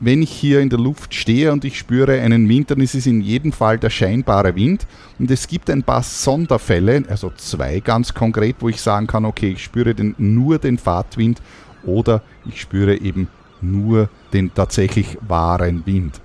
Wenn 0.00 0.22
ich 0.22 0.30
hier 0.30 0.60
in 0.60 0.70
der 0.70 0.78
Luft 0.78 1.14
stehe 1.14 1.52
und 1.52 1.64
ich 1.64 1.78
spüre 1.78 2.20
einen 2.20 2.48
Wind, 2.48 2.70
dann 2.70 2.80
ist 2.80 2.94
es 2.94 3.06
in 3.06 3.20
jedem 3.20 3.52
Fall 3.52 3.78
der 3.78 3.90
scheinbare 3.90 4.54
Wind. 4.54 4.86
Und 5.18 5.30
es 5.30 5.48
gibt 5.48 5.70
ein 5.70 5.82
paar 5.82 6.02
Sonderfälle, 6.02 7.04
also 7.08 7.32
zwei 7.36 7.80
ganz 7.80 8.14
konkret, 8.14 8.56
wo 8.60 8.68
ich 8.68 8.80
sagen 8.80 9.06
kann, 9.06 9.24
okay, 9.24 9.52
ich 9.52 9.64
spüre 9.64 9.94
den, 9.94 10.14
nur 10.18 10.58
den 10.58 10.78
Fahrtwind 10.78 11.40
oder 11.84 12.22
ich 12.46 12.60
spüre 12.60 12.96
eben 12.96 13.28
nur 13.60 14.08
den 14.32 14.52
tatsächlich 14.54 15.18
wahren 15.26 15.82
Wind. 15.86 16.20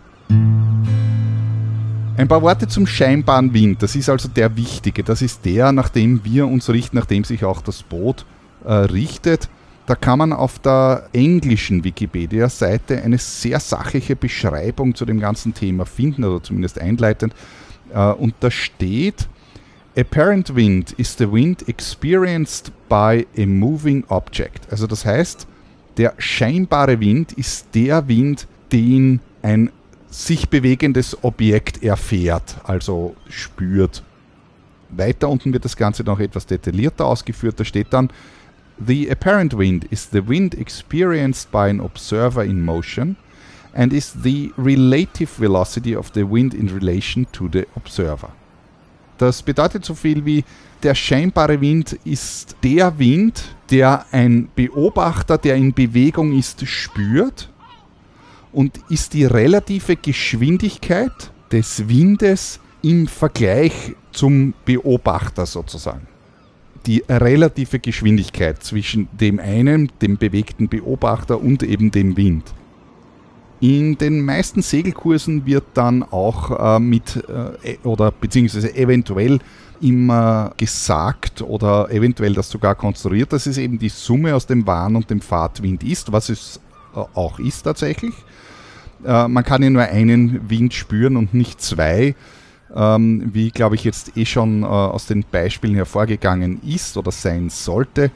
Ein 2.20 2.28
paar 2.28 2.42
Worte 2.42 2.68
zum 2.68 2.86
scheinbaren 2.86 3.54
Wind. 3.54 3.82
Das 3.82 3.96
ist 3.96 4.10
also 4.10 4.28
der 4.28 4.58
wichtige. 4.58 5.04
Das 5.04 5.22
ist 5.22 5.46
der, 5.46 5.72
nach 5.72 5.88
dem 5.88 6.26
wir 6.26 6.48
uns 6.48 6.70
richten, 6.70 6.98
nach 6.98 7.06
dem 7.06 7.24
sich 7.24 7.46
auch 7.46 7.62
das 7.62 7.82
Boot 7.82 8.26
äh, 8.66 8.74
richtet. 8.74 9.48
Da 9.86 9.96
kann 9.96 10.20
man 10.20 10.34
auf 10.34 10.60
der 10.60 11.08
englischen 11.14 11.86
Wikipedia-Seite 11.86 13.02
eine 13.02 13.20
sehr 13.20 13.62
sachliche 13.62 14.18
Beschreibung 14.18 14.96
zu 14.96 15.06
dem 15.06 15.22
ganzen 15.22 15.54
Thema 15.54 15.86
finden, 15.86 16.26
oder 16.26 16.44
zumindest 16.44 16.82
einleitend. 16.82 17.34
Äh, 17.94 18.12
und 18.12 18.34
da 18.42 18.52
steht, 18.52 19.30
Apparent 19.96 20.54
wind 20.54 20.92
is 20.98 21.16
the 21.18 21.32
wind 21.32 21.70
experienced 21.70 22.74
by 22.90 23.26
a 23.38 23.46
moving 23.46 24.04
object. 24.10 24.68
Also 24.70 24.88
das 24.88 25.06
heißt, 25.06 25.48
der 25.96 26.16
scheinbare 26.18 27.00
Wind 27.00 27.32
ist 27.32 27.68
der 27.74 28.10
Wind, 28.10 28.46
den 28.74 29.22
ein 29.42 29.72
sich 30.10 30.50
bewegendes 30.50 31.24
Objekt 31.24 31.84
erfährt, 31.84 32.58
also 32.64 33.16
spürt. 33.30 34.04
Weiter 34.90 35.30
unten 35.30 35.54
wird 35.54 35.66
das 35.66 35.78
Ganze 35.78 36.04
noch 36.04 36.20
etwas 36.20 36.46
detaillierter 36.46 37.06
ausgeführt. 37.06 37.60
Da 37.60 37.66
steht 37.66 37.88
dann, 37.92 38.10
The 38.86 39.12
apparent 39.12 39.58
wind 39.58 39.86
is 39.86 40.10
the 40.12 40.26
wind 40.26 40.56
experienced 40.56 41.52
by 41.52 41.70
an 41.70 41.82
observer 41.82 42.46
in 42.46 42.64
motion 42.64 43.18
and 43.74 43.94
is 43.94 44.16
the 44.24 44.54
relative 44.58 45.30
velocity 45.38 45.96
of 45.96 46.12
the 46.14 46.24
wind 46.24 46.54
in 46.54 46.70
relation 46.70 47.28
to 47.34 47.50
the 47.52 47.66
observer. 47.76 48.30
Das 49.18 49.44
bedeutet 49.44 49.84
so 49.84 49.94
viel 49.94 50.26
wie 50.26 50.46
der 50.82 50.96
scheinbare 50.96 51.60
Wind 51.60 52.00
ist 52.06 52.56
der 52.64 52.98
Wind, 52.98 53.54
der 53.70 54.06
ein 54.12 54.48
Beobachter, 54.56 55.38
der 55.38 55.56
in 55.56 55.74
Bewegung 55.74 56.32
ist, 56.32 56.66
spürt 56.66 57.50
und 58.52 58.80
ist 58.90 59.14
die 59.14 59.26
relative 59.26 59.96
Geschwindigkeit 59.96 61.32
des 61.52 61.88
Windes 61.88 62.60
im 62.82 63.08
Vergleich 63.08 63.96
zum 64.12 64.54
Beobachter 64.66 65.46
sozusagen. 65.46 66.08
Die 66.86 67.04
relative 67.10 67.80
Geschwindigkeit 67.80 68.64
zwischen 68.64 69.10
dem 69.12 69.40
einen, 69.40 69.92
dem 70.02 70.18
bewegten 70.18 70.70
Beobachter 70.70 71.40
und 71.40 71.62
eben 71.64 71.92
dem 71.92 72.16
Wind. 72.16 72.54
In 73.62 73.98
den 73.98 74.22
meisten 74.22 74.62
Segelkursen 74.62 75.46
wird 75.46 75.66
dann 75.74 76.04
auch 76.04 76.78
äh, 76.78 76.80
mit 76.80 77.18
äh, 77.28 77.78
oder 77.84 78.12
beziehungsweise 78.12 78.74
eventuell 78.74 79.40
immer 79.82 80.54
gesagt 80.56 81.42
oder 81.42 81.92
eventuell 81.92 82.34
das 82.34 82.50
sogar 82.50 82.76
konstruiert, 82.76 83.34
dass 83.34 83.46
es 83.48 83.58
eben 83.58 83.78
die 83.78 83.90
Summe 83.90 84.34
aus 84.34 84.46
dem 84.46 84.66
Warn- 84.66 84.96
und 84.96 85.10
dem 85.10 85.20
Fahrtwind 85.20 85.84
ist, 85.84 86.12
was 86.12 86.30
es 86.30 86.62
auch 86.94 87.40
ist 87.40 87.64
tatsächlich. 87.64 88.14
Äh, 89.06 89.28
man 89.28 89.44
kann 89.44 89.64
ja 89.64 89.70
nur 89.70 89.84
einen 89.84 90.50
Wind 90.50 90.74
spüren 90.74 91.16
und 91.18 91.34
nicht 91.34 91.62
zwei, 91.62 92.16
ähm, 92.76 93.30
wie 93.34 93.52
glaube 93.52 93.76
ich 93.76 93.84
jetzt 93.84 94.18
eh 94.18 94.26
schon 94.26 94.64
äh, 94.64 94.66
aus 94.66 95.08
den 95.08 95.24
Beispielen 95.30 95.76
hervorgegangen 95.76 96.62
ist 96.64 96.98
oder 96.98 97.12
sein 97.12 97.50
sollte. 97.50 98.12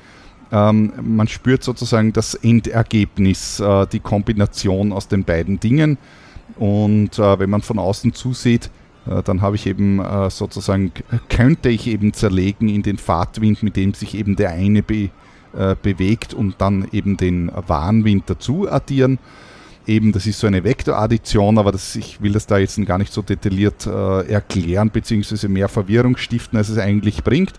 Ähm, 0.51 0.93
man 1.01 1.27
spürt 1.27 1.63
sozusagen 1.63 2.13
das 2.13 2.35
Endergebnis, 2.35 3.59
äh, 3.59 3.87
die 3.87 3.99
Kombination 3.99 4.91
aus 4.91 5.07
den 5.07 5.23
beiden 5.23 5.59
Dingen. 5.59 5.97
Und 6.57 7.17
äh, 7.17 7.39
wenn 7.39 7.49
man 7.49 7.61
von 7.61 7.79
außen 7.79 8.13
zusieht, 8.13 8.69
äh, 9.07 9.23
dann 9.23 9.41
habe 9.41 9.55
ich 9.55 9.65
eben 9.65 9.99
äh, 9.99 10.29
sozusagen, 10.29 10.91
könnte 11.29 11.69
ich 11.69 11.87
eben 11.87 12.13
zerlegen 12.13 12.69
in 12.69 12.83
den 12.83 12.97
Fahrtwind, 12.97 13.63
mit 13.63 13.75
dem 13.75 13.93
sich 13.93 14.15
eben 14.15 14.35
der 14.35 14.51
eine 14.51 14.83
be, 14.83 15.09
äh, 15.57 15.75
bewegt 15.81 16.33
und 16.33 16.55
dann 16.59 16.87
eben 16.91 17.17
den 17.17 17.51
Warnwind 17.67 18.23
dazu 18.27 18.69
addieren. 18.69 19.19
Eben, 19.85 20.13
das 20.13 20.27
ist 20.27 20.39
so 20.39 20.47
eine 20.47 20.63
Vektoraddition, 20.63 21.57
aber 21.57 21.73
das, 21.73 21.95
ich 21.95 22.21
will 22.21 22.31
das 22.31 22.47
da 22.47 22.57
jetzt 22.57 22.83
gar 22.85 22.97
nicht 22.97 23.11
so 23.11 23.21
detailliert 23.21 23.85
äh, 23.85 24.27
erklären, 24.31 24.91
beziehungsweise 24.91 25.49
mehr 25.49 25.67
Verwirrung 25.67 26.15
stiften, 26.15 26.57
als 26.57 26.69
es 26.69 26.77
eigentlich 26.77 27.23
bringt 27.23 27.53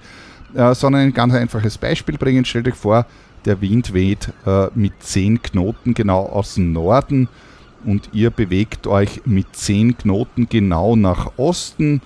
äh, 0.55 0.75
sondern 0.75 1.03
ein 1.03 1.15
ganz 1.15 1.35
einfaches 1.35 1.79
Beispiel 1.79 2.17
bringen. 2.17 2.45
Stellt 2.45 2.69
euch 2.69 2.75
vor, 2.75 3.07
der 3.45 3.61
Wind 3.61 3.93
weht 3.93 4.33
äh, 4.47 4.69
mit 4.75 4.93
10 5.01 5.43
Knoten 5.43 5.95
genau 5.95 6.27
aus 6.27 6.55
dem 6.55 6.73
Norden 6.73 7.29
und 7.85 8.11
ihr 8.13 8.31
bewegt 8.31 8.87
euch 8.87 9.23
mit 9.27 9.55
10 9.55 9.99
Knoten 9.99 10.49
genau 10.49 10.97
nach 10.97 11.33
Osten. 11.37 12.01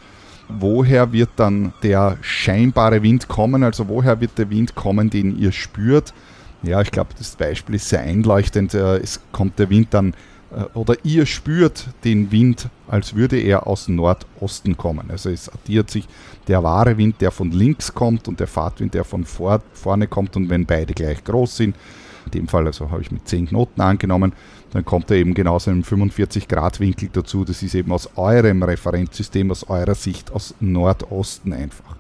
Woher 0.49 1.13
wird 1.13 1.31
dann 1.37 1.73
der 1.83 2.17
scheinbare 2.21 3.03
Wind 3.03 3.29
kommen? 3.29 3.63
Also 3.63 3.89
woher 3.89 4.21
wird 4.21 4.39
der 4.39 4.51
Wind 4.51 4.75
kommen, 4.75 5.11
den 5.11 5.39
ihr 5.39 5.53
spürt? 5.53 6.15
Ja, 6.63 6.81
ich 6.81 6.91
glaube, 6.91 7.11
das 7.17 7.37
Beispiel 7.37 7.77
ist 7.77 7.89
sehr 7.89 8.01
einleuchtend. 8.01 8.75
Äh, 8.75 8.97
es 8.99 9.21
kommt 9.31 9.59
der 9.59 9.71
Wind 9.71 9.89
dann 9.93 10.15
äh, 10.51 10.63
oder 10.75 10.95
ihr 11.05 11.27
spürt 11.27 11.89
den 12.05 12.33
Wind, 12.33 12.69
als 12.89 13.15
würde 13.15 13.39
er 13.39 13.67
aus 13.67 13.89
Nordosten 13.89 14.77
kommen. 14.77 15.11
Also 15.11 15.31
es 15.31 15.49
addiert 15.49 15.91
sich 15.91 16.07
der 16.47 16.63
wahre 16.63 16.97
Wind, 16.97 17.21
der 17.21 17.31
von 17.31 17.51
links 17.51 17.95
kommt 17.95 18.29
und 18.29 18.41
der 18.41 18.47
Fahrtwind, 18.47 18.95
der 18.95 19.05
von 19.05 19.25
vor, 19.25 19.61
vorne 19.73 20.07
kommt 20.07 20.37
und 20.37 20.49
wenn 20.51 20.67
beide 20.67 20.95
gleich 20.95 21.23
groß 21.25 21.57
sind, 21.57 21.77
in 22.27 22.31
dem 22.33 22.49
Fall 22.49 22.67
also 22.67 22.91
habe 22.91 23.03
ich 23.03 23.11
mit 23.11 23.29
10 23.29 23.49
Knoten 23.49 23.81
angenommen, 23.81 24.33
dann 24.73 24.85
kommt 24.85 25.11
er 25.11 25.17
eben 25.17 25.35
genauso 25.35 25.71
im 25.71 25.83
45 25.83 26.47
Grad 26.47 26.79
Winkel 26.81 27.09
dazu. 27.13 27.45
Das 27.45 27.63
ist 27.63 27.75
eben 27.75 27.91
aus 27.91 28.11
eurem 28.17 28.63
Referenzsystem, 28.63 29.51
aus 29.51 29.69
eurer 29.69 29.95
Sicht, 29.95 30.31
aus 30.31 30.55
Nordosten 30.61 31.53
einfach. 31.53 31.97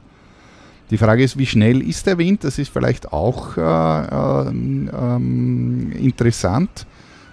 Die 0.90 0.98
Frage 0.98 1.22
ist, 1.22 1.38
wie 1.38 1.46
schnell 1.46 1.82
ist 1.82 2.06
der 2.06 2.18
Wind? 2.18 2.44
Das 2.44 2.58
ist 2.58 2.70
vielleicht 2.70 3.12
auch 3.12 3.56
äh, 3.56 3.60
äh, 3.60 4.48
äh, 4.48 5.98
interessant. 5.98 6.86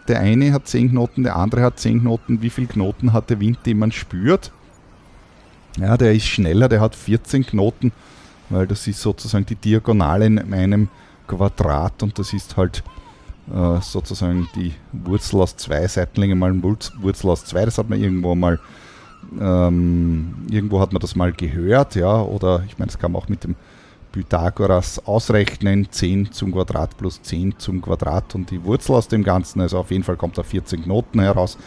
Der 0.07 0.19
eine 0.19 0.53
hat 0.53 0.67
10 0.67 0.91
Knoten, 0.91 1.23
der 1.23 1.35
andere 1.35 1.63
hat 1.63 1.79
10 1.79 2.01
Knoten. 2.01 2.41
Wie 2.41 2.49
viele 2.49 2.67
Knoten 2.67 3.13
hat 3.13 3.29
der 3.29 3.39
Wind, 3.39 3.59
den 3.65 3.79
man 3.79 3.91
spürt? 3.91 4.51
Ja, 5.77 5.97
der 5.97 6.13
ist 6.13 6.25
schneller, 6.25 6.69
der 6.69 6.79
hat 6.79 6.95
14 6.95 7.45
Knoten, 7.45 7.91
weil 8.49 8.67
das 8.67 8.87
ist 8.87 9.01
sozusagen 9.01 9.45
die 9.45 9.55
Diagonale 9.55 10.25
in 10.25 10.53
einem 10.53 10.89
Quadrat 11.27 12.03
und 12.03 12.17
das 12.19 12.33
ist 12.33 12.55
halt 12.55 12.83
äh, 13.53 13.81
sozusagen 13.81 14.47
die 14.55 14.73
Wurzel 14.91 15.41
aus 15.41 15.55
zwei 15.57 15.87
Seitenlängen 15.87 16.39
mal 16.39 16.53
Wurzel 16.63 17.29
aus 17.29 17.45
zwei. 17.45 17.65
Das 17.65 17.77
hat 17.77 17.89
man 17.89 18.01
irgendwo 18.01 18.35
mal, 18.35 18.59
ähm, 19.39 20.45
irgendwo 20.49 20.79
hat 20.79 20.93
man 20.93 20.99
das 20.99 21.15
mal 21.15 21.31
gehört, 21.31 21.95
ja, 21.95 22.21
oder 22.21 22.63
ich 22.67 22.77
meine, 22.77 22.87
das 22.91 22.99
kann 22.99 23.11
man 23.11 23.21
auch 23.21 23.29
mit 23.29 23.43
dem 23.43 23.55
Pythagoras 24.11 25.05
ausrechnen, 25.05 25.87
10 25.91 26.31
zum 26.31 26.53
Quadrat 26.53 26.97
plus 26.97 27.21
10 27.21 27.55
zum 27.57 27.81
Quadrat 27.81 28.33
und 28.33 28.49
die 28.49 28.63
Wurzel 28.63 28.95
aus 28.95 29.09
dem 29.09 29.23
Ganzen, 29.23 29.59
also 29.59 29.77
auf 29.79 29.91
jeden 29.91 30.03
Fall 30.03 30.15
kommt 30.15 30.37
da 30.37 30.43
14 30.43 30.83
Knoten 30.83 31.19
heraus 31.19 31.57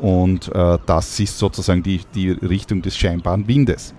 und 0.00 0.48
äh, 0.54 0.78
das 0.86 1.20
ist 1.20 1.38
sozusagen 1.38 1.82
die, 1.82 2.00
die 2.14 2.30
Richtung 2.30 2.82
des 2.82 2.96
scheinbaren 2.96 3.46
Windes. 3.46 3.94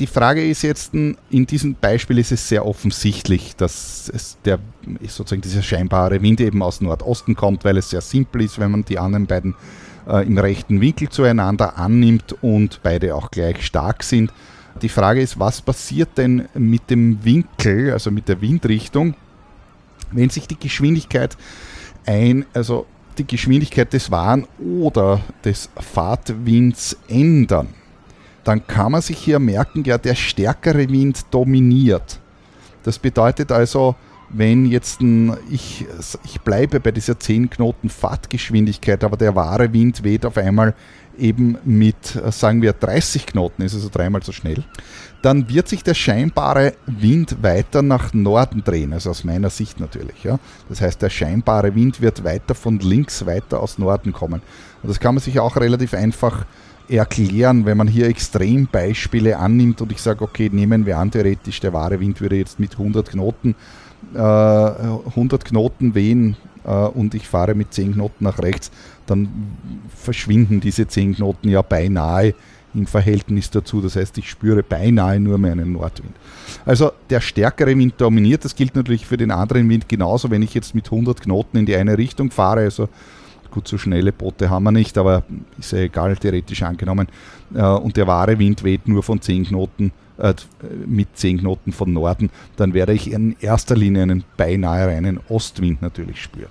Die 0.00 0.06
Frage 0.06 0.44
ist 0.44 0.62
jetzt, 0.62 0.94
in 0.94 1.16
diesem 1.30 1.74
Beispiel 1.74 2.18
ist 2.18 2.32
es 2.32 2.48
sehr 2.48 2.66
offensichtlich, 2.66 3.54
dass 3.54 4.10
es 4.12 4.38
der, 4.44 4.58
sozusagen 5.06 5.42
dieser 5.42 5.62
scheinbare 5.62 6.22
Wind 6.22 6.40
eben 6.40 6.62
aus 6.62 6.80
Nordosten 6.80 7.36
kommt, 7.36 7.64
weil 7.64 7.76
es 7.76 7.90
sehr 7.90 8.00
simpel 8.00 8.42
ist, 8.42 8.58
wenn 8.58 8.70
man 8.70 8.84
die 8.84 8.98
anderen 8.98 9.26
beiden 9.26 9.54
äh, 10.08 10.26
im 10.26 10.38
rechten 10.38 10.80
Winkel 10.80 11.10
zueinander 11.10 11.76
annimmt 11.76 12.34
und 12.42 12.80
beide 12.82 13.14
auch 13.14 13.30
gleich 13.30 13.64
stark 13.64 14.02
sind 14.02 14.32
die 14.82 14.88
Frage 14.88 15.20
ist, 15.20 15.38
was 15.38 15.60
passiert 15.60 16.16
denn 16.16 16.48
mit 16.54 16.90
dem 16.90 17.24
Winkel, 17.24 17.92
also 17.92 18.10
mit 18.10 18.28
der 18.28 18.40
Windrichtung, 18.40 19.14
wenn 20.10 20.30
sich 20.30 20.46
die 20.48 20.58
Geschwindigkeit 20.58 21.36
ein, 22.06 22.46
also 22.54 22.86
die 23.18 23.26
Geschwindigkeit 23.26 23.92
des 23.92 24.10
Waren 24.10 24.46
oder 24.58 25.20
des 25.44 25.68
Fahrtwinds 25.76 26.96
ändern? 27.08 27.68
Dann 28.50 28.66
kann 28.66 28.90
man 28.90 29.00
sich 29.00 29.16
hier 29.16 29.38
merken, 29.38 29.84
ja, 29.84 29.96
der 29.96 30.16
stärkere 30.16 30.88
Wind 30.88 31.20
dominiert. 31.30 32.18
Das 32.82 32.98
bedeutet 32.98 33.52
also, 33.52 33.94
wenn 34.28 34.66
jetzt 34.66 35.00
ein, 35.00 35.36
ich, 35.48 35.86
ich 36.24 36.40
bleibe 36.40 36.80
bei 36.80 36.90
dieser 36.90 37.16
10 37.16 37.48
Knoten 37.48 37.88
Fahrtgeschwindigkeit, 37.88 39.04
aber 39.04 39.16
der 39.16 39.36
wahre 39.36 39.72
Wind 39.72 40.02
weht 40.02 40.26
auf 40.26 40.36
einmal 40.36 40.74
eben 41.16 41.58
mit, 41.64 42.16
äh, 42.16 42.32
sagen 42.32 42.60
wir, 42.60 42.72
30 42.72 43.26
Knoten, 43.26 43.62
ist 43.62 43.74
also 43.74 43.88
dreimal 43.88 44.24
so 44.24 44.32
schnell, 44.32 44.64
dann 45.22 45.48
wird 45.48 45.68
sich 45.68 45.84
der 45.84 45.94
scheinbare 45.94 46.72
Wind 46.86 47.44
weiter 47.44 47.82
nach 47.82 48.12
Norden 48.14 48.64
drehen, 48.64 48.92
also 48.92 49.10
aus 49.10 49.22
meiner 49.22 49.50
Sicht 49.50 49.78
natürlich. 49.78 50.24
Ja. 50.24 50.40
Das 50.68 50.80
heißt, 50.80 51.00
der 51.00 51.10
scheinbare 51.10 51.76
Wind 51.76 52.00
wird 52.00 52.24
weiter 52.24 52.56
von 52.56 52.80
links 52.80 53.24
weiter 53.26 53.60
aus 53.60 53.78
Norden 53.78 54.12
kommen. 54.12 54.42
Und 54.82 54.88
das 54.88 54.98
kann 54.98 55.14
man 55.14 55.22
sich 55.22 55.38
auch 55.38 55.54
relativ 55.54 55.94
einfach 55.94 56.46
erklären, 56.90 57.66
wenn 57.66 57.76
man 57.76 57.88
hier 57.88 58.06
Extrembeispiele 58.06 59.38
annimmt 59.38 59.80
und 59.80 59.92
ich 59.92 60.02
sage, 60.02 60.22
okay, 60.22 60.50
nehmen 60.52 60.86
wir 60.86 60.98
an, 60.98 61.10
theoretisch 61.10 61.60
der 61.60 61.72
wahre 61.72 62.00
Wind 62.00 62.20
würde 62.20 62.36
jetzt 62.36 62.58
mit 62.58 62.72
100 62.72 63.10
Knoten, 63.10 63.54
äh, 64.14 64.18
100 64.18 65.44
Knoten 65.44 65.94
wehen 65.94 66.36
äh, 66.64 66.70
und 66.70 67.14
ich 67.14 67.28
fahre 67.28 67.54
mit 67.54 67.72
10 67.72 67.94
Knoten 67.94 68.24
nach 68.24 68.38
rechts, 68.38 68.70
dann 69.06 69.28
verschwinden 69.94 70.60
diese 70.60 70.86
10 70.86 71.16
Knoten 71.16 71.48
ja 71.48 71.62
beinahe 71.62 72.34
im 72.74 72.86
Verhältnis 72.86 73.50
dazu. 73.50 73.80
Das 73.80 73.96
heißt, 73.96 74.16
ich 74.18 74.30
spüre 74.30 74.62
beinahe 74.62 75.18
nur 75.18 75.38
mehr 75.38 75.52
einen 75.52 75.72
Nordwind. 75.72 76.14
Also 76.64 76.92
der 77.08 77.20
stärkere 77.20 77.76
Wind 77.76 77.94
dominiert. 77.98 78.44
Das 78.44 78.54
gilt 78.54 78.76
natürlich 78.76 79.06
für 79.06 79.16
den 79.16 79.30
anderen 79.30 79.68
Wind 79.68 79.88
genauso. 79.88 80.30
Wenn 80.30 80.42
ich 80.42 80.54
jetzt 80.54 80.74
mit 80.74 80.86
100 80.86 81.20
Knoten 81.20 81.58
in 81.58 81.66
die 81.66 81.74
eine 81.74 81.98
Richtung 81.98 82.30
fahre, 82.30 82.60
also 82.60 82.88
gut, 83.50 83.68
so 83.68 83.78
schnelle 83.78 84.12
Boote 84.12 84.50
haben 84.50 84.64
wir 84.64 84.72
nicht, 84.72 84.96
aber 84.98 85.24
ist 85.58 85.72
ja 85.72 85.78
egal, 85.78 86.16
theoretisch 86.16 86.62
angenommen. 86.62 87.08
Äh, 87.54 87.62
und 87.62 87.96
der 87.96 88.06
wahre 88.06 88.38
Wind 88.38 88.64
weht 88.64 88.88
nur 88.88 89.02
von 89.02 89.20
10 89.20 89.46
Knoten 89.46 89.92
äh, 90.20 90.34
mit 90.86 91.16
10 91.16 91.38
Knoten 91.38 91.72
von 91.72 91.94
Norden, 91.94 92.28
dann 92.56 92.74
werde 92.74 92.92
ich 92.92 93.10
in 93.10 93.36
erster 93.40 93.74
Linie 93.74 94.02
einen 94.02 94.24
beinahe 94.36 94.88
reinen 94.88 95.18
Ostwind 95.30 95.80
natürlich 95.80 96.22
spüren. 96.22 96.50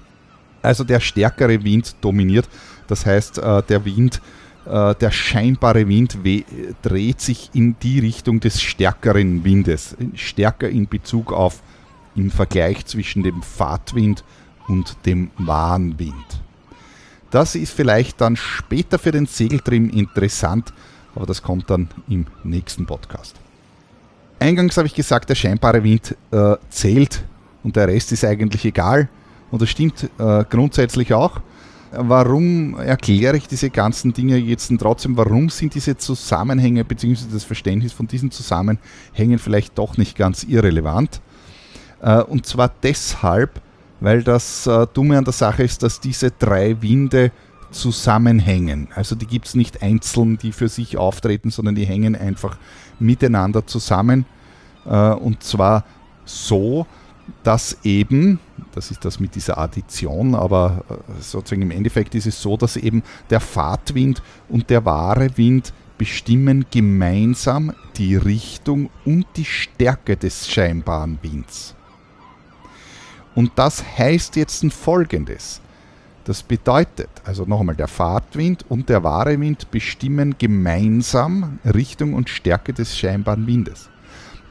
Also 0.63 0.83
der 0.83 0.99
stärkere 0.99 1.63
Wind 1.63 1.95
dominiert, 2.01 2.49
das 2.87 3.05
heißt 3.05 3.37
äh, 3.37 3.61
der 3.61 3.85
Wind, 3.85 4.21
äh, 4.65 4.95
der 4.95 5.11
scheinbare 5.11 5.87
Wind 5.87 6.17
dreht 6.81 7.21
sich 7.21 7.51
in 7.53 7.75
die 7.83 7.99
Richtung 7.99 8.39
des 8.39 8.59
stärkeren 8.59 9.43
Windes, 9.43 9.95
stärker 10.15 10.67
in 10.67 10.87
Bezug 10.87 11.31
auf 11.31 11.61
im 12.15 12.31
Vergleich 12.31 12.85
zwischen 12.87 13.21
dem 13.21 13.43
Fahrtwind 13.43 14.23
und 14.67 14.97
dem 15.05 15.29
Warnwind. 15.37 16.41
Das 17.31 17.55
ist 17.55 17.73
vielleicht 17.73 18.21
dann 18.21 18.35
später 18.35 18.97
für 18.97 19.11
den 19.11 19.25
Segeltrim 19.25 19.89
interessant, 19.89 20.73
aber 21.15 21.25
das 21.25 21.41
kommt 21.41 21.69
dann 21.69 21.89
im 22.07 22.25
nächsten 22.43 22.85
Podcast. 22.85 23.35
Eingangs 24.39 24.77
habe 24.77 24.87
ich 24.87 24.95
gesagt, 24.95 25.29
der 25.29 25.35
scheinbare 25.35 25.83
Wind 25.83 26.15
äh, 26.31 26.55
zählt 26.69 27.23
und 27.63 27.75
der 27.75 27.87
Rest 27.87 28.11
ist 28.11 28.23
eigentlich 28.23 28.65
egal. 28.65 29.09
Und 29.51 29.61
das 29.61 29.69
stimmt 29.69 30.09
äh, 30.17 30.43
grundsätzlich 30.49 31.13
auch. 31.13 31.41
warum 31.91 32.77
erkläre 32.77 33.35
ich 33.35 33.47
diese 33.47 33.71
ganzen 33.71 34.13
Dinge 34.13 34.37
jetzt 34.37 34.71
trotzdem? 34.79 35.17
Warum 35.17 35.49
sind 35.49 35.73
diese 35.73 35.97
Zusammenhänge 35.97 36.85
bzw. 36.85 37.25
das 37.33 37.43
Verständnis 37.43 37.93
von 37.93 38.07
diesen 38.07 38.29
Zusammenhängen 38.31 39.39
vielleicht 39.39 39.77
doch 39.77 39.97
nicht 39.97 40.15
ganz 40.15 40.43
irrelevant? 40.43 41.19
Äh, 42.01 42.21
und 42.21 42.45
zwar 42.45 42.71
deshalb, 42.83 43.61
weil 43.99 44.23
das 44.23 44.67
äh, 44.67 44.87
Dumme 44.93 45.17
an 45.17 45.23
der 45.23 45.33
Sache 45.33 45.63
ist, 45.63 45.83
dass 45.83 45.99
diese 45.99 46.31
drei 46.31 46.81
Winde 46.81 47.31
zusammenhängen. 47.71 48.87
Also 48.95 49.15
die 49.15 49.27
gibt 49.27 49.47
es 49.47 49.55
nicht 49.55 49.81
einzeln, 49.81 50.37
die 50.37 50.51
für 50.51 50.69
sich 50.69 50.97
auftreten, 50.97 51.51
sondern 51.51 51.75
die 51.75 51.85
hängen 51.85 52.15
einfach 52.15 52.57
miteinander 52.99 53.65
zusammen. 53.67 54.25
Äh, 54.85 55.11
und 55.11 55.43
zwar 55.43 55.85
so, 56.25 56.85
dass 57.43 57.77
eben, 57.83 58.39
das 58.73 58.91
ist 58.91 59.05
das 59.05 59.19
mit 59.19 59.35
dieser 59.35 59.57
Addition, 59.57 60.35
aber 60.35 60.83
äh, 60.89 61.21
sozusagen 61.21 61.61
im 61.61 61.71
Endeffekt 61.71 62.15
ist 62.15 62.25
es 62.25 62.41
so, 62.41 62.57
dass 62.57 62.75
eben 62.75 63.03
der 63.29 63.39
Fahrtwind 63.39 64.23
und 64.47 64.69
der 64.69 64.85
wahre 64.85 65.37
Wind 65.37 65.73
bestimmen 65.97 66.65
gemeinsam 66.71 67.73
die 67.97 68.15
Richtung 68.15 68.89
und 69.05 69.25
die 69.35 69.45
Stärke 69.45 70.15
des 70.15 70.49
scheinbaren 70.49 71.19
Winds. 71.21 71.75
Und 73.39 73.53
das 73.55 73.81
heißt 73.97 74.35
jetzt 74.35 74.65
folgendes. 74.73 75.61
Das 76.25 76.43
bedeutet, 76.43 77.07
also 77.23 77.45
noch 77.45 77.61
einmal, 77.61 77.73
der 77.77 77.87
Fahrtwind 77.87 78.65
und 78.67 78.89
der 78.89 79.01
wahre 79.05 79.39
Wind 79.39 79.71
bestimmen 79.71 80.35
gemeinsam 80.37 81.57
Richtung 81.63 82.15
und 82.15 82.27
Stärke 82.27 82.73
des 82.73 82.97
scheinbaren 82.97 83.47
Windes. 83.47 83.89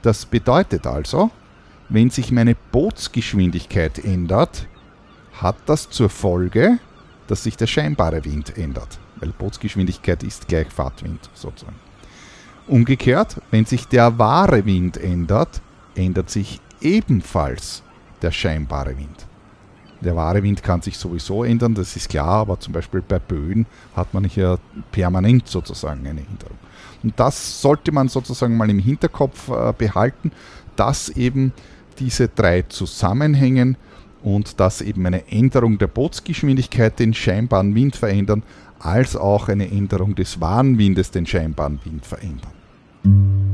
Das 0.01 0.24
bedeutet 0.24 0.87
also, 0.87 1.31
wenn 1.90 2.09
sich 2.09 2.33
meine 2.33 2.57
Bootsgeschwindigkeit 2.72 4.03
ändert, 4.03 4.66
hat 5.35 5.57
das 5.66 5.90
zur 5.90 6.09
Folge, 6.09 6.79
dass 7.27 7.42
sich 7.42 7.59
der 7.59 7.66
scheinbare 7.66 8.24
Wind 8.24 8.57
ändert, 8.57 8.98
weil 9.16 9.33
Bootsgeschwindigkeit 9.33 10.22
ist 10.22 10.48
gleich 10.48 10.68
Fahrtwind 10.68 11.29
sozusagen. 11.35 11.77
Umgekehrt, 12.66 13.37
wenn 13.51 13.66
sich 13.66 13.87
der 13.87 14.18
wahre 14.18 14.64
Wind 14.64 14.96
ändert, 14.96 15.61
ändert 15.94 16.31
sich 16.31 16.62
ebenfalls 16.81 17.83
der 18.22 18.31
scheinbare 18.31 18.96
Wind. 18.96 19.26
Der 20.00 20.14
wahre 20.14 20.42
Wind 20.42 20.62
kann 20.62 20.81
sich 20.81 20.96
sowieso 20.96 21.42
ändern, 21.42 21.74
das 21.74 21.96
ist 21.96 22.09
klar, 22.09 22.28
aber 22.28 22.61
zum 22.61 22.72
Beispiel 22.72 23.02
bei 23.02 23.18
Böen 23.18 23.66
hat 23.96 24.14
man 24.14 24.24
hier 24.24 24.59
permanent 24.92 25.48
sozusagen 25.48 26.07
eine 26.07 26.20
Änderung. 26.20 26.59
Und 27.02 27.18
das 27.18 27.61
sollte 27.61 27.90
man 27.90 28.09
sozusagen 28.09 28.57
mal 28.57 28.70
im 28.70 28.78
Hinterkopf 28.78 29.48
äh, 29.48 29.72
behalten, 29.76 30.31
dass 30.76 31.09
eben 31.09 31.52
diese 31.98 32.28
drei 32.28 32.62
zusammenhängen 32.62 33.76
und 34.22 34.61
dass 34.61 34.81
eben 34.81 35.04
eine 35.07 35.28
Änderung 35.31 35.78
der 35.78 35.87
Bootsgeschwindigkeit 35.88 36.98
den 36.98 37.14
scheinbaren 37.14 37.74
Wind 37.74 37.96
verändern, 37.96 38.42
als 38.78 39.16
auch 39.16 39.48
eine 39.48 39.68
Änderung 39.70 40.14
des 40.14 40.40
wahren 40.40 40.78
Windes 40.78 41.11
den 41.11 41.26
scheinbaren 41.26 41.81
Wind 41.85 42.07
verändern. 42.07 43.48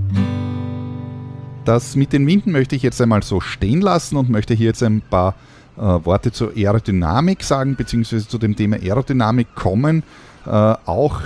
Das 1.64 1.96
mit 1.96 2.12
den 2.12 2.26
Winden 2.26 2.52
möchte 2.52 2.76
ich 2.76 2.82
jetzt 2.82 3.00
einmal 3.00 3.22
so 3.22 3.40
stehen 3.40 3.80
lassen 3.80 4.16
und 4.16 4.28
möchte 4.28 4.52
hier 4.54 4.66
jetzt 4.66 4.82
ein 4.82 5.00
paar 5.00 5.34
äh, 5.76 5.80
Worte 5.80 6.30
zur 6.30 6.52
Aerodynamik 6.54 7.42
sagen, 7.42 7.74
beziehungsweise 7.74 8.28
zu 8.28 8.38
dem 8.38 8.54
Thema 8.54 8.76
Aerodynamik 8.76 9.54
kommen. 9.54 10.02
Äh, 10.46 10.50
auch 10.50 11.20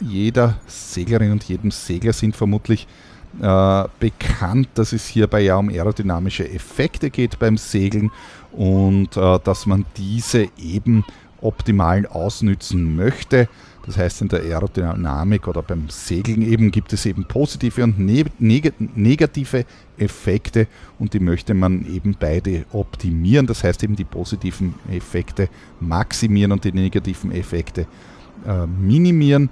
jeder 0.00 0.56
Seglerin 0.66 1.30
und 1.30 1.44
jedem 1.44 1.70
Segler 1.70 2.12
sind 2.12 2.34
vermutlich 2.34 2.88
äh, 3.40 3.84
bekannt, 4.00 4.68
dass 4.74 4.92
es 4.92 5.06
hierbei 5.06 5.42
ja 5.42 5.56
um 5.56 5.68
aerodynamische 5.68 6.48
Effekte 6.48 7.10
geht 7.10 7.38
beim 7.38 7.56
Segeln 7.56 8.10
und 8.52 9.16
äh, 9.16 9.38
dass 9.44 9.66
man 9.66 9.84
diese 9.96 10.48
eben 10.58 11.04
optimal 11.44 12.06
ausnützen 12.06 12.96
möchte. 12.96 13.48
Das 13.86 13.98
heißt, 13.98 14.22
in 14.22 14.28
der 14.28 14.40
Aerodynamik 14.40 15.46
oder 15.46 15.62
beim 15.62 15.90
Segeln 15.90 16.40
eben 16.40 16.70
gibt 16.70 16.92
es 16.94 17.04
eben 17.04 17.26
positive 17.26 17.84
und 17.84 17.98
ne 17.98 18.24
negative 18.38 19.66
Effekte 19.98 20.66
und 20.98 21.12
die 21.12 21.20
möchte 21.20 21.52
man 21.52 21.84
eben 21.86 22.16
beide 22.18 22.64
optimieren. 22.72 23.46
Das 23.46 23.62
heißt 23.62 23.82
eben 23.84 23.94
die 23.94 24.04
positiven 24.04 24.74
Effekte 24.90 25.48
maximieren 25.80 26.52
und 26.52 26.64
die 26.64 26.72
negativen 26.72 27.30
Effekte 27.30 27.86
äh, 28.46 28.66
minimieren. 28.66 29.50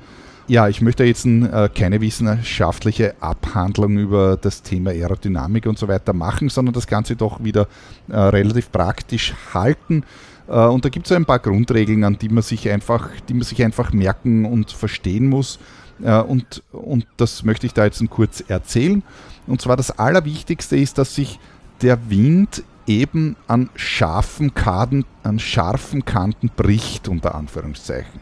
Ja, 0.49 0.69
ich 0.69 0.81
möchte 0.81 1.05
jetzt 1.05 1.25
äh, 1.25 1.69
keine 1.75 2.01
wissenschaftliche 2.01 3.15
Abhandlung 3.21 3.99
über 3.99 4.37
das 4.37 4.63
Thema 4.63 4.91
Aerodynamik 4.91 5.67
und 5.67 5.79
so 5.79 5.89
weiter 5.89 6.13
machen, 6.13 6.49
sondern 6.49 6.73
das 6.73 6.87
Ganze 6.87 7.17
doch 7.17 7.45
wieder 7.45 7.69
äh, 8.09 8.17
relativ 8.17 8.73
praktisch 8.73 9.35
halten. 9.55 10.05
Äh, 10.53 10.67
und 10.67 10.85
da 10.85 10.91
gibt 10.91 11.07
es 11.07 11.13
ein 11.13 11.25
paar 11.25 11.39
Grundregeln, 11.39 12.05
an 12.05 12.19
die 12.19 12.29
man 12.29 12.43
sich 12.43 12.69
einfach, 12.71 13.09
die 13.29 13.35
man 13.35 13.43
sich 13.43 13.65
einfach 13.65 13.93
merken 13.93 14.45
und 14.45 14.71
verstehen 14.71 15.29
muss. 15.29 15.59
Äh, 16.03 16.21
und, 16.21 16.63
und 16.71 17.07
das 17.17 17.43
möchte 17.43 17.67
ich 17.67 17.73
da 17.73 17.85
jetzt 17.85 18.03
kurz 18.11 18.45
erzählen. 18.47 19.03
Und 19.47 19.61
zwar 19.61 19.77
das 19.77 19.99
Allerwichtigste 19.99 20.77
ist, 20.77 20.99
dass 20.99 21.15
sich 21.15 21.41
der 21.81 22.11
Wind 22.11 22.63
eben 22.87 23.37
an 23.49 23.71
scharfen 23.75 24.55
Kanten, 24.55 25.05
an 25.23 25.39
scharfen 25.39 26.05
Kanten 26.05 26.51
bricht, 26.55 27.09
unter 27.09 27.35
Anführungszeichen. 27.35 28.21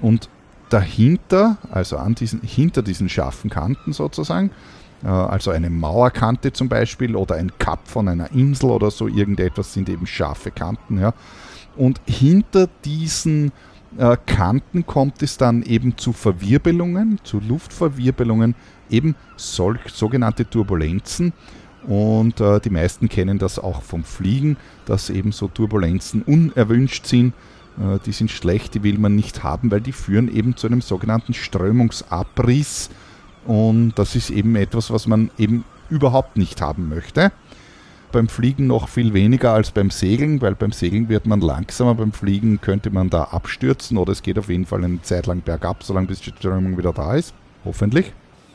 Und 0.00 0.28
dahinter, 0.70 1.58
also 1.70 1.98
an 1.98 2.14
diesen, 2.14 2.42
hinter 2.42 2.82
diesen 2.82 3.08
scharfen 3.08 3.50
Kanten 3.50 3.92
sozusagen, 3.92 4.50
äh, 5.04 5.08
also 5.08 5.50
eine 5.50 5.70
Mauerkante 5.70 6.52
zum 6.52 6.68
Beispiel 6.68 7.16
oder 7.16 7.36
ein 7.36 7.52
Kap 7.58 7.86
von 7.86 8.08
einer 8.08 8.32
Insel 8.32 8.70
oder 8.70 8.90
so, 8.90 9.06
irgendetwas 9.06 9.72
sind 9.72 9.88
eben 9.88 10.06
scharfe 10.06 10.50
Kanten. 10.50 10.98
Ja. 10.98 11.12
Und 11.76 12.00
hinter 12.06 12.68
diesen 12.84 13.52
äh, 13.98 14.16
Kanten 14.26 14.86
kommt 14.86 15.22
es 15.22 15.36
dann 15.36 15.62
eben 15.62 15.96
zu 15.96 16.12
Verwirbelungen, 16.12 17.18
zu 17.24 17.40
Luftverwirbelungen, 17.40 18.54
eben 18.90 19.14
solch, 19.36 19.80
sogenannte 19.92 20.48
Turbulenzen. 20.48 21.32
Und 21.86 22.40
äh, 22.40 22.60
die 22.60 22.70
meisten 22.70 23.08
kennen 23.08 23.38
das 23.38 23.58
auch 23.58 23.82
vom 23.82 24.04
Fliegen, 24.04 24.56
dass 24.84 25.10
eben 25.10 25.32
so 25.32 25.48
Turbulenzen 25.48 26.22
unerwünscht 26.22 27.06
sind. 27.06 27.32
Äh, 27.78 27.98
die 28.04 28.12
sind 28.12 28.30
schlecht, 28.30 28.74
die 28.74 28.82
will 28.82 28.98
man 28.98 29.16
nicht 29.16 29.42
haben, 29.42 29.70
weil 29.70 29.80
die 29.80 29.92
führen 29.92 30.34
eben 30.34 30.56
zu 30.56 30.66
einem 30.66 30.82
sogenannten 30.82 31.34
Strömungsabriss. 31.34 32.90
Und 33.46 33.92
das 33.96 34.14
ist 34.14 34.30
eben 34.30 34.54
etwas, 34.56 34.90
was 34.90 35.06
man 35.06 35.30
eben 35.38 35.64
überhaupt 35.88 36.36
nicht 36.36 36.60
haben 36.60 36.88
möchte 36.88 37.32
beim 38.12 38.28
Fliegen 38.28 38.66
noch 38.66 38.88
viel 38.88 39.14
weniger 39.14 39.52
als 39.52 39.70
beim 39.70 39.90
Segeln, 39.90 40.40
weil 40.40 40.54
beim 40.54 40.72
Segeln 40.72 41.08
wird 41.08 41.26
man 41.26 41.40
langsamer, 41.40 41.94
beim 41.94 42.12
Fliegen 42.12 42.60
könnte 42.60 42.90
man 42.90 43.10
da 43.10 43.24
abstürzen 43.24 43.96
oder 43.96 44.12
es 44.12 44.22
geht 44.22 44.38
auf 44.38 44.48
jeden 44.48 44.66
Fall 44.66 44.84
eine 44.84 45.02
Zeit 45.02 45.26
lang 45.26 45.40
bergab, 45.40 45.82
solange 45.82 46.08
bis 46.08 46.20
die 46.20 46.30
Strömung 46.30 46.76
wieder 46.78 46.92
da 46.92 47.14
ist. 47.14 47.34
Hoffentlich. 47.64 48.12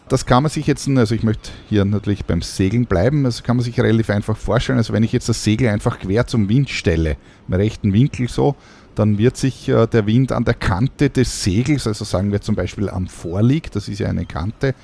Das 0.08 0.28
kann 0.28 0.44
man 0.44 0.52
sich 0.52 0.68
jetzt, 0.68 0.88
also 0.88 1.16
ich 1.16 1.24
möchte 1.24 1.50
hier 1.68 1.84
natürlich 1.84 2.26
beim 2.26 2.44
Segeln 2.44 2.86
bleiben, 2.86 3.24
das 3.24 3.42
kann 3.42 3.58
man 3.58 3.64
sich 3.64 3.80
relativ 3.80 4.12
einfach 4.12 4.38
vorstellen. 4.38 4.78
Also 4.78 4.94
wenn 4.94 5.04
ich 5.04 5.12
jetzt 5.12 5.30
das 5.30 5.44
Segel 5.44 5.70
einfach 5.70 6.00
quer 6.00 6.28
zum 6.28 6.48
Wind 6.48 6.70
stelle, 6.70 7.18
im 7.48 7.54
rechten 7.56 7.92
Winkel 7.92 8.30
so, 8.30 8.56
dann 8.94 9.18
wird 9.18 9.36
sich 9.36 9.68
äh, 9.68 9.88
der 9.88 10.06
Wind 10.06 10.32
an 10.32 10.46
der 10.46 10.54
Kante 10.54 11.10
des 11.10 11.44
Segels, 11.44 11.88
also 11.88 12.06
sagen 12.06 12.32
wir 12.32 12.42
zum 12.42 12.56
Beispiel 12.56 12.90
am 12.90 13.08
Vorlieg, 13.08 13.72
das 13.72 13.88
ist 13.88 14.00
ja 14.00 14.08
eine 14.08 14.26
Kante, 14.26 14.76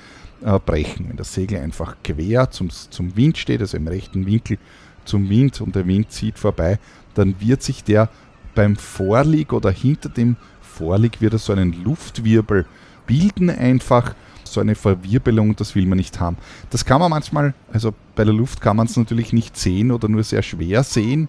äh, 0.44 0.58
brechen. 0.58 1.08
Wenn 1.08 1.16
das 1.16 1.34
Segel 1.34 1.60
einfach 1.60 1.96
quer 2.02 2.50
zum, 2.50 2.70
zum 2.70 3.16
Wind 3.16 3.38
steht, 3.38 3.60
also 3.60 3.76
im 3.76 3.88
rechten 3.88 4.26
Winkel 4.26 4.58
zum 5.04 5.28
Wind 5.28 5.60
und 5.60 5.74
der 5.74 5.86
Wind 5.86 6.10
zieht 6.12 6.38
vorbei, 6.38 6.78
dann 7.14 7.34
wird 7.40 7.62
sich 7.62 7.84
der 7.84 8.08
beim 8.54 8.76
Vorlieg 8.76 9.52
oder 9.52 9.70
hinter 9.70 10.08
dem 10.08 10.36
Vorlieg 10.60 11.20
wieder 11.20 11.38
so 11.38 11.52
einen 11.52 11.84
Luftwirbel 11.84 12.66
bilden 13.06 13.50
einfach 13.50 14.14
so 14.44 14.60
eine 14.60 14.74
Verwirbelung, 14.74 15.56
das 15.56 15.74
will 15.74 15.86
man 15.86 15.98
nicht 15.98 16.20
haben. 16.20 16.36
Das 16.70 16.84
kann 16.84 17.00
man 17.00 17.10
manchmal, 17.10 17.54
also 17.72 17.94
bei 18.14 18.24
der 18.24 18.34
Luft 18.34 18.60
kann 18.60 18.76
man 18.76 18.86
es 18.86 18.96
natürlich 18.96 19.32
nicht 19.32 19.56
sehen 19.56 19.90
oder 19.90 20.08
nur 20.08 20.22
sehr 20.22 20.42
schwer 20.42 20.82
sehen 20.82 21.28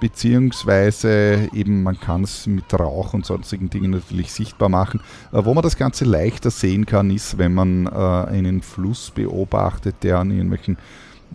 beziehungsweise 0.00 1.48
eben 1.52 1.82
man 1.82 2.00
kann 2.00 2.24
es 2.24 2.46
mit 2.46 2.72
Rauch 2.72 3.14
und 3.14 3.26
sonstigen 3.26 3.70
Dingen 3.70 3.90
natürlich 3.90 4.32
sichtbar 4.32 4.68
machen. 4.68 5.00
Äh, 5.32 5.44
wo 5.44 5.54
man 5.54 5.62
das 5.62 5.76
Ganze 5.76 6.04
leichter 6.04 6.50
sehen 6.50 6.86
kann, 6.86 7.10
ist, 7.10 7.38
wenn 7.38 7.54
man 7.54 7.86
äh, 7.86 7.90
einen 7.90 8.62
Fluss 8.62 9.10
beobachtet, 9.10 9.96
der 10.02 10.18
an 10.18 10.30
irgendwelchen 10.30 10.78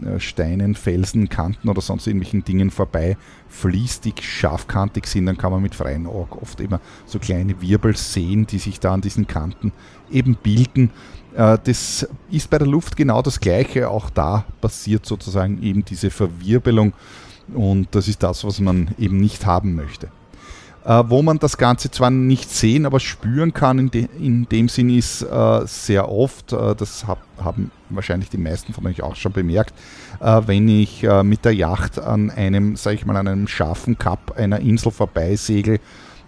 äh, 0.04 0.19
Steinen, 0.19 0.75
Felsen, 0.75 1.30
Kanten 1.30 1.69
oder 1.69 1.82
sonst 1.82 2.08
irgendwelchen 2.08 2.43
Dingen 2.43 2.71
vorbei 2.71 3.17
fließt, 3.47 4.04
die 4.04 4.13
scharfkantig 4.19 5.08
sind, 5.08 5.28
dann 5.28 5.38
kann 5.38 5.51
man 5.51 5.62
mit 5.62 5.75
freiem 5.75 6.08
Auge 6.08 6.41
oft 6.41 6.60
immer 6.60 6.82
so 7.06 7.19
kleine 7.19 7.62
Wirbel 7.62 7.95
sehen, 7.95 8.45
die 8.47 8.60
sich 8.60 8.80
da 8.80 8.93
an 8.93 9.01
diesen 9.01 9.28
Kanten 9.28 9.71
eben 10.12 10.36
bilden. 10.36 10.89
Äh, 11.36 11.58
das 11.63 12.08
ist 12.30 12.49
bei 12.49 12.58
der 12.58 12.67
Luft 12.67 12.97
genau 12.97 13.21
das 13.21 13.39
Gleiche. 13.39 13.89
Auch 13.89 14.10
da 14.10 14.45
passiert 14.60 15.06
sozusagen 15.06 15.62
eben 15.62 15.86
diese 15.86 16.10
Verwirbelung 16.10 16.93
und 17.53 17.88
das 17.91 18.08
ist 18.08 18.23
das, 18.23 18.43
was 18.43 18.60
man 18.60 18.89
eben 18.97 19.17
nicht 19.17 19.45
haben 19.45 19.75
möchte. 19.75 20.10
Äh, 20.86 21.03
wo 21.08 21.23
man 21.23 21.39
das 21.39 21.58
Ganze 21.58 21.89
zwar 21.89 22.12
nicht 22.12 22.51
sehen, 22.51 22.86
aber 22.86 22.99
spüren 22.99 23.53
kann, 23.53 23.79
in, 23.79 23.89
de 23.91 24.08
in 24.19 24.47
dem 24.49 24.69
Sinn 24.69 24.95
ist 24.95 25.23
äh, 25.23 25.62
sehr 25.65 26.12
oft, 26.12 26.53
äh, 26.53 26.75
das 26.75 27.08
hab, 27.08 27.17
haben 27.43 27.71
wahrscheinlich 27.89 28.29
die 28.29 28.38
meisten 28.38 28.71
von 28.71 28.86
euch 28.86 29.01
auch 29.01 29.15
schon 29.15 29.31
bemerkt, 29.31 29.73
äh, 30.19 30.41
wenn 30.45 30.67
ich 30.67 31.03
äh, 31.03 31.23
mit 31.23 31.43
der 31.43 31.55
Yacht 31.55 31.97
an 31.97 32.29
einem, 32.29 32.75
sag 32.75 32.93
ich 32.93 33.05
mal, 33.05 33.17
an 33.17 33.27
einem 33.27 33.47
scharfen 33.47 33.97
Kap 33.97 34.38
einer 34.38 34.60
Insel 34.60 34.91
vorbeisegel, 34.91 35.79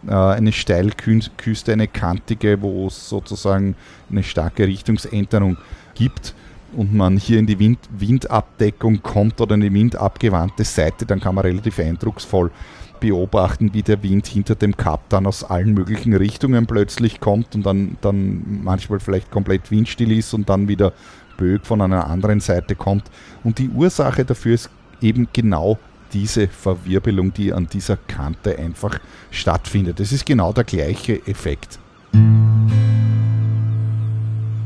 äh, 0.07 0.11
eine 0.11 0.51
Steilküste, 0.51 1.73
eine 1.73 1.87
kantige, 1.87 2.59
wo 2.59 2.87
es 2.87 3.09
sozusagen 3.09 3.75
eine 4.09 4.23
starke 4.23 4.65
Richtungsänderung 4.65 5.57
gibt 5.93 6.33
und 6.75 6.93
man 6.93 7.17
hier 7.17 7.39
in 7.39 7.47
die 7.47 7.59
Wind, 7.59 7.79
Windabdeckung 7.97 9.01
kommt 9.01 9.39
oder 9.41 9.55
in 9.55 9.61
die 9.61 9.73
windabgewandte 9.73 10.63
Seite, 10.63 11.05
dann 11.05 11.19
kann 11.19 11.35
man 11.35 11.45
relativ 11.45 11.79
eindrucksvoll 11.79 12.51
beobachten, 12.99 13.73
wie 13.73 13.83
der 13.83 14.01
Wind 14.03 14.27
hinter 14.27 14.55
dem 14.55 14.75
Kap 14.75 15.09
dann 15.09 15.27
aus 15.27 15.43
allen 15.43 15.73
möglichen 15.73 16.13
Richtungen 16.15 16.65
plötzlich 16.65 17.19
kommt 17.19 17.55
und 17.55 17.65
dann, 17.65 17.97
dann 18.01 18.61
manchmal 18.63 18.99
vielleicht 18.99 19.31
komplett 19.31 19.69
windstill 19.71 20.11
ist 20.11 20.33
und 20.33 20.49
dann 20.49 20.67
wieder 20.67 20.93
Bög 21.37 21.65
von 21.65 21.81
einer 21.81 22.07
anderen 22.07 22.39
Seite 22.39 22.75
kommt. 22.75 23.05
Und 23.43 23.59
die 23.59 23.69
Ursache 23.69 24.25
dafür 24.25 24.55
ist 24.55 24.69
eben 25.01 25.27
genau 25.31 25.77
diese 26.13 26.47
Verwirbelung, 26.47 27.33
die 27.33 27.53
an 27.53 27.67
dieser 27.67 27.97
Kante 27.97 28.57
einfach 28.57 28.99
stattfindet. 29.29 29.99
Es 29.99 30.11
ist 30.11 30.25
genau 30.25 30.53
der 30.53 30.63
gleiche 30.63 31.25
Effekt. 31.27 31.79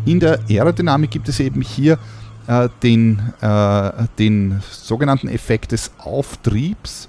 In 0.05 0.19
der 0.19 0.39
Aerodynamik 0.49 1.11
gibt 1.11 1.29
es 1.29 1.39
eben 1.39 1.61
hier 1.61 1.99
äh, 2.47 2.69
den, 2.81 3.21
äh, 3.39 3.91
den 4.17 4.61
sogenannten 4.69 5.27
Effekt 5.27 5.73
des 5.73 5.91
Auftriebs. 5.99 7.07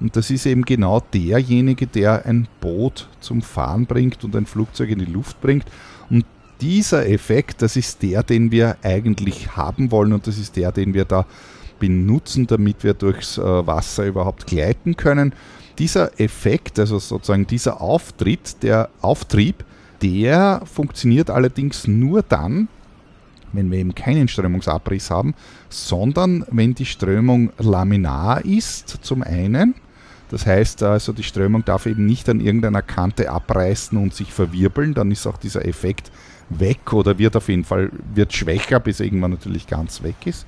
Und 0.00 0.16
das 0.16 0.30
ist 0.30 0.46
eben 0.46 0.64
genau 0.64 1.00
derjenige, 1.14 1.86
der 1.86 2.26
ein 2.26 2.48
Boot 2.60 3.08
zum 3.20 3.42
Fahren 3.42 3.86
bringt 3.86 4.24
und 4.24 4.34
ein 4.34 4.46
Flugzeug 4.46 4.90
in 4.90 4.98
die 4.98 5.04
Luft 5.04 5.40
bringt. 5.40 5.64
Und 6.10 6.24
dieser 6.60 7.08
Effekt, 7.08 7.62
das 7.62 7.76
ist 7.76 8.02
der, 8.02 8.24
den 8.24 8.50
wir 8.50 8.76
eigentlich 8.82 9.56
haben 9.56 9.92
wollen 9.92 10.12
und 10.12 10.26
das 10.26 10.38
ist 10.38 10.56
der, 10.56 10.72
den 10.72 10.94
wir 10.94 11.04
da 11.04 11.26
benutzen, 11.78 12.48
damit 12.48 12.82
wir 12.82 12.94
durchs 12.94 13.38
äh, 13.38 13.42
Wasser 13.42 14.06
überhaupt 14.06 14.46
gleiten 14.46 14.96
können. 14.96 15.32
Dieser 15.78 16.20
Effekt, 16.20 16.80
also 16.80 16.98
sozusagen 16.98 17.46
dieser 17.46 17.80
Auftritt, 17.80 18.62
der 18.64 18.90
Auftrieb, 19.00 19.64
der 20.02 20.62
funktioniert 20.64 21.30
allerdings 21.30 21.86
nur 21.86 22.22
dann, 22.22 22.68
wenn 23.52 23.70
wir 23.70 23.78
eben 23.78 23.94
keinen 23.94 24.28
Strömungsabriss 24.28 25.10
haben, 25.10 25.34
sondern 25.68 26.44
wenn 26.50 26.74
die 26.74 26.86
Strömung 26.86 27.52
laminar 27.58 28.44
ist, 28.44 28.88
zum 29.02 29.22
einen. 29.22 29.74
Das 30.30 30.46
heißt 30.46 30.82
also, 30.82 31.12
die 31.12 31.22
Strömung 31.22 31.64
darf 31.64 31.84
eben 31.84 32.06
nicht 32.06 32.28
an 32.30 32.40
irgendeiner 32.40 32.80
Kante 32.80 33.30
abreißen 33.30 33.98
und 33.98 34.14
sich 34.14 34.32
verwirbeln, 34.32 34.94
dann 34.94 35.10
ist 35.10 35.26
auch 35.26 35.36
dieser 35.36 35.66
Effekt 35.66 36.10
weg 36.48 36.92
oder 36.92 37.18
wird 37.18 37.36
auf 37.36 37.48
jeden 37.48 37.64
Fall 37.64 37.90
wird 38.14 38.32
schwächer, 38.32 38.80
bis 38.80 39.00
er 39.00 39.06
irgendwann 39.06 39.32
natürlich 39.32 39.66
ganz 39.66 40.02
weg 40.02 40.16
ist. 40.24 40.46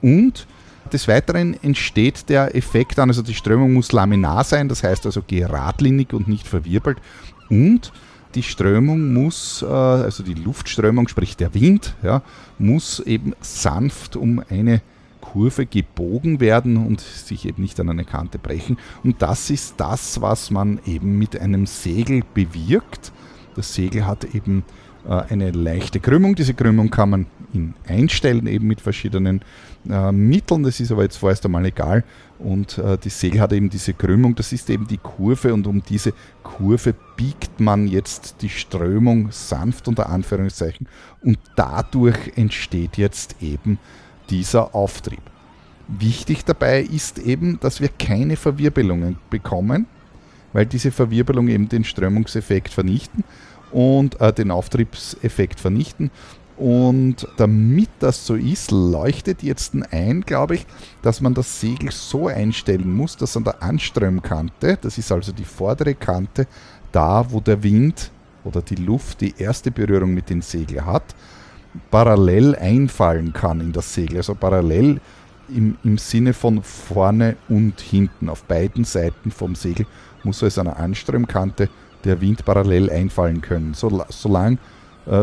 Und 0.00 0.46
des 0.92 1.08
Weiteren 1.08 1.60
entsteht 1.62 2.28
der 2.28 2.54
Effekt 2.54 2.98
dann, 2.98 3.10
also 3.10 3.22
die 3.22 3.34
Strömung 3.34 3.72
muss 3.72 3.92
laminar 3.92 4.44
sein, 4.44 4.68
das 4.68 4.84
heißt 4.84 5.04
also 5.06 5.22
geradlinig 5.26 6.12
und 6.12 6.28
nicht 6.28 6.46
verwirbelt. 6.46 6.98
Und 7.50 7.92
die 8.34 8.42
Strömung 8.42 9.12
muss, 9.12 9.62
äh, 9.62 9.66
also 9.66 10.22
die 10.22 10.34
Luftströmung, 10.34 11.08
sprich 11.08 11.36
der 11.36 11.54
Wind, 11.54 11.94
ja, 12.02 12.22
muss 12.58 13.00
eben 13.00 13.34
sanft 13.40 14.16
um 14.16 14.42
eine 14.48 14.82
Kurve 15.20 15.66
gebogen 15.66 16.40
werden 16.40 16.76
und 16.76 17.00
sich 17.00 17.46
eben 17.46 17.62
nicht 17.62 17.78
an 17.80 17.90
eine 17.90 18.04
Kante 18.04 18.38
brechen. 18.38 18.78
Und 19.04 19.20
das 19.20 19.50
ist 19.50 19.74
das, 19.76 20.20
was 20.20 20.50
man 20.50 20.80
eben 20.86 21.18
mit 21.18 21.38
einem 21.38 21.66
Segel 21.66 22.22
bewirkt. 22.34 23.12
Das 23.54 23.74
Segel 23.74 24.06
hat 24.06 24.24
eben 24.34 24.64
äh, 25.06 25.22
eine 25.28 25.50
leichte 25.50 26.00
Krümmung. 26.00 26.34
Diese 26.34 26.54
Krümmung 26.54 26.90
kann 26.90 27.10
man 27.10 27.26
einstellen, 27.86 28.46
eben 28.46 28.66
mit 28.66 28.80
verschiedenen 28.80 29.42
äh, 29.88 30.12
Mitteln. 30.12 30.62
Das 30.62 30.80
ist 30.80 30.92
aber 30.92 31.02
jetzt 31.02 31.16
vorerst 31.16 31.44
einmal 31.44 31.64
egal. 31.66 32.04
Und 32.38 32.78
äh, 32.78 32.96
die 32.98 33.08
Segel 33.08 33.40
hat 33.40 33.52
eben 33.52 33.68
diese 33.68 33.94
Krümmung, 33.94 34.34
das 34.34 34.52
ist 34.52 34.70
eben 34.70 34.86
die 34.86 34.98
Kurve 34.98 35.52
und 35.52 35.66
um 35.66 35.82
diese 35.82 36.12
Kurve 36.42 36.94
biegt 37.16 37.58
man 37.58 37.88
jetzt 37.88 38.36
die 38.42 38.48
Strömung 38.48 39.32
sanft 39.32 39.88
unter 39.88 40.08
Anführungszeichen 40.08 40.86
und 41.22 41.38
dadurch 41.56 42.36
entsteht 42.36 42.96
jetzt 42.96 43.36
eben 43.42 43.78
dieser 44.30 44.74
Auftrieb. 44.74 45.22
Wichtig 45.88 46.44
dabei 46.44 46.82
ist 46.82 47.18
eben, 47.18 47.58
dass 47.60 47.80
wir 47.80 47.88
keine 47.88 48.36
Verwirbelungen 48.36 49.18
bekommen, 49.30 49.86
weil 50.52 50.66
diese 50.66 50.92
Verwirbelungen 50.92 51.52
eben 51.52 51.68
den 51.68 51.82
Strömungseffekt 51.82 52.72
vernichten 52.72 53.24
und 53.72 54.20
äh, 54.20 54.32
den 54.32 54.50
Auftriebseffekt 54.50 55.60
vernichten. 55.60 56.10
Und 56.58 57.26
damit 57.36 57.88
das 58.00 58.26
so 58.26 58.34
ist, 58.34 58.72
leuchtet 58.72 59.44
jetzt 59.44 59.74
ein, 59.92 60.22
glaube 60.22 60.56
ich, 60.56 60.66
dass 61.02 61.20
man 61.20 61.32
das 61.32 61.60
Segel 61.60 61.92
so 61.92 62.26
einstellen 62.26 62.92
muss, 62.92 63.16
dass 63.16 63.36
an 63.36 63.44
der 63.44 63.62
Anströmkante, 63.62 64.76
das 64.80 64.98
ist 64.98 65.12
also 65.12 65.30
die 65.30 65.44
vordere 65.44 65.94
Kante, 65.94 66.48
da 66.90 67.30
wo 67.30 67.38
der 67.38 67.62
Wind 67.62 68.10
oder 68.42 68.60
die 68.60 68.74
Luft 68.74 69.20
die 69.20 69.34
erste 69.38 69.70
Berührung 69.70 70.12
mit 70.12 70.30
dem 70.30 70.42
Segel 70.42 70.84
hat, 70.84 71.14
parallel 71.92 72.56
einfallen 72.56 73.32
kann 73.32 73.60
in 73.60 73.72
das 73.72 73.94
Segel. 73.94 74.16
Also 74.16 74.34
parallel 74.34 75.00
im, 75.48 75.76
im 75.84 75.96
Sinne 75.96 76.32
von 76.32 76.62
vorne 76.62 77.36
und 77.48 77.80
hinten. 77.80 78.28
Auf 78.28 78.42
beiden 78.44 78.84
Seiten 78.84 79.30
vom 79.30 79.54
Segel 79.54 79.86
muss 80.24 80.42
also 80.42 80.62
an 80.62 80.66
der 80.66 80.78
Anströmkante 80.78 81.68
der 82.04 82.20
Wind 82.20 82.44
parallel 82.44 82.90
einfallen 82.90 83.40
können. 83.40 83.74
So, 83.74 84.04
solange, 84.08 84.58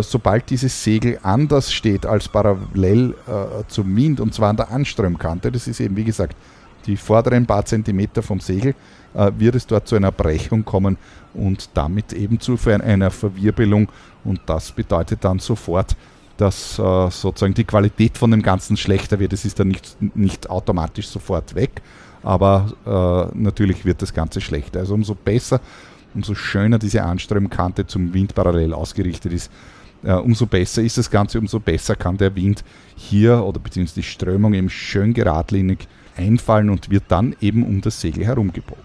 sobald 0.02 0.50
dieses 0.50 0.84
Segel 0.84 1.19
anders 1.21 1.71
steht 1.71 2.06
als 2.06 2.28
parallel 2.28 3.15
äh, 3.28 3.63
zum 3.67 3.95
Wind, 3.95 4.19
und 4.19 4.34
zwar 4.34 4.50
an 4.50 4.58
der 4.58 4.71
Anströmkante, 4.71 5.52
das 5.52 5.67
ist 5.67 5.80
eben 5.80 5.95
wie 5.95 6.04
gesagt 6.04 6.36
die 6.86 6.98
vorderen 6.98 7.45
paar 7.45 7.65
Zentimeter 7.65 8.21
vom 8.21 8.39
Segel, 8.39 8.76
äh, 9.13 9.32
wird 9.38 9.56
es 9.56 9.65
dort 9.67 9.88
zu 9.88 9.95
einer 9.95 10.12
Brechung 10.12 10.65
kommen 10.65 10.98
und 11.34 11.69
damit 11.74 12.13
eben 12.13 12.39
zu 12.39 12.58
einer 12.67 13.12
Verwirbelung. 13.12 13.89
Und 14.24 14.41
das 14.45 14.71
bedeutet 14.71 15.24
dann 15.24 15.39
sofort, 15.39 15.95
dass 16.38 16.78
äh, 16.80 17.10
sozusagen 17.10 17.54
die 17.54 17.63
Qualität 17.63 18.17
von 18.17 18.32
dem 18.32 18.41
Ganzen 18.41 18.78
schlechter 18.78 19.19
wird. 19.19 19.34
Es 19.34 19.45
ist 19.45 19.60
dann 19.60 19.69
nicht, 19.69 19.98
nicht 20.15 20.50
automatisch 20.50 21.08
sofort 21.08 21.56
weg, 21.56 21.82
aber 22.24 22.74
äh, 22.86 23.38
natürlich 23.38 23.86
wird 23.86 24.02
das 24.02 24.13
Ganze 24.13 24.41
schlechter. 24.41 24.80
Also 24.80 24.93
umso 24.93 25.15
besser 25.15 25.62
umso 26.13 26.34
schöner 26.34 26.80
diese 26.80 27.04
Anströmkante 27.04 27.86
zum 27.88 28.13
Wind 28.13 28.36
parallel 28.36 28.74
ausgerichtet 28.74 29.34
ist, 29.34 29.48
äh, 29.48 29.75
umso 30.13 30.46
besser 30.46 30.82
ist 30.82 30.98
das 30.98 31.10
Ganze, 31.10 31.39
umso 31.39 31.60
besser 31.60 31.96
kann 31.96 32.18
der 32.18 32.36
Wind 32.36 32.63
hier 32.96 33.44
oder 33.44 33.60
beziehungsweise 33.60 34.02
die 34.02 34.08
Strömung 34.08 34.54
eben 34.54 34.70
schön 34.70 35.13
geradlinig 35.13 35.88
einfallen 36.15 36.70
und 36.70 36.89
wird 36.89 37.06
dann 37.08 37.36
eben 37.41 37.63
um 37.63 37.82
das 37.82 38.00
Segel 38.00 38.26
herumgebogen. 38.26 38.84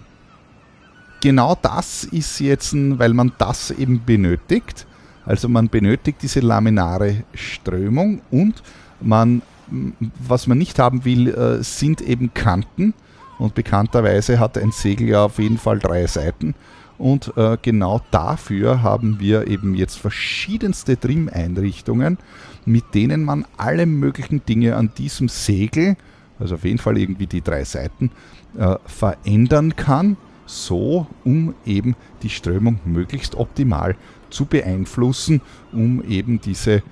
Genau 1.21 1.55
das 1.61 2.03
ist 2.03 2.39
jetzt, 2.39 2.73
weil 2.73 3.13
man 3.13 3.31
das 3.37 3.69
eben 3.71 4.03
benötigt, 4.03 4.87
also 5.25 5.47
man 5.47 5.69
benötigt 5.69 6.17
diese 6.23 6.39
laminare 6.39 7.23
Strömung 7.33 8.21
und 8.31 8.63
man, 8.99 9.43
was 10.27 10.47
man 10.47 10.57
nicht 10.57 10.79
haben 10.79 11.05
will, 11.05 11.27
äh, 11.29 11.63
sind 11.63 12.01
eben 12.01 12.33
Kanten. 12.33 12.93
Und 13.37 13.55
bekannterweise 13.55 14.39
hat 14.39 14.57
ein 14.57 14.71
Segel 14.71 15.09
ja 15.09 15.25
auf 15.25 15.39
jeden 15.39 15.57
Fall 15.57 15.79
drei 15.79 16.05
Seiten. 16.05 16.53
Und 17.01 17.35
äh, 17.35 17.57
genau 17.59 18.01
dafür 18.11 18.83
haben 18.83 19.19
wir 19.19 19.47
eben 19.47 19.73
jetzt 19.73 19.97
verschiedenste 19.97 20.99
Trim-Einrichtungen, 20.99 22.19
mit 22.63 22.93
denen 22.93 23.23
man 23.23 23.47
alle 23.57 23.87
möglichen 23.87 24.45
Dinge 24.45 24.75
an 24.75 24.91
diesem 24.95 25.27
Segel, 25.27 25.97
also 26.39 26.53
auf 26.55 26.63
jeden 26.63 26.77
Fall 26.77 26.99
irgendwie 26.99 27.25
die 27.25 27.41
drei 27.41 27.63
Seiten, 27.63 28.11
äh, 28.55 28.75
verändern 28.85 29.75
kann, 29.75 30.15
so 30.45 31.07
um 31.23 31.55
eben 31.65 31.95
die 32.21 32.29
Strömung 32.29 32.79
möglichst 32.85 33.33
optimal 33.33 33.95
zu 34.29 34.45
beeinflussen, 34.45 35.41
um 35.71 36.03
eben 36.03 36.39
diese 36.39 36.83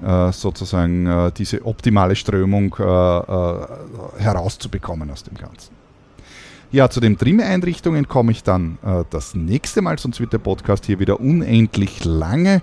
äh, 0.00 0.30
sozusagen 0.30 1.06
äh, 1.06 1.32
diese 1.32 1.66
optimale 1.66 2.14
Strömung 2.14 2.72
äh, 2.78 4.22
herauszubekommen 4.22 5.10
aus 5.10 5.24
dem 5.24 5.36
Ganzen. 5.36 5.75
Ja, 6.72 6.90
zu 6.90 6.98
den 6.98 7.16
Trim-Einrichtungen 7.16 8.08
komme 8.08 8.32
ich 8.32 8.42
dann 8.42 8.78
äh, 8.84 9.04
das 9.10 9.36
nächste 9.36 9.82
Mal, 9.82 9.98
sonst 9.98 10.18
wird 10.18 10.32
der 10.32 10.38
Podcast 10.38 10.84
hier 10.86 10.98
wieder 10.98 11.20
unendlich 11.20 12.04
lange. 12.04 12.60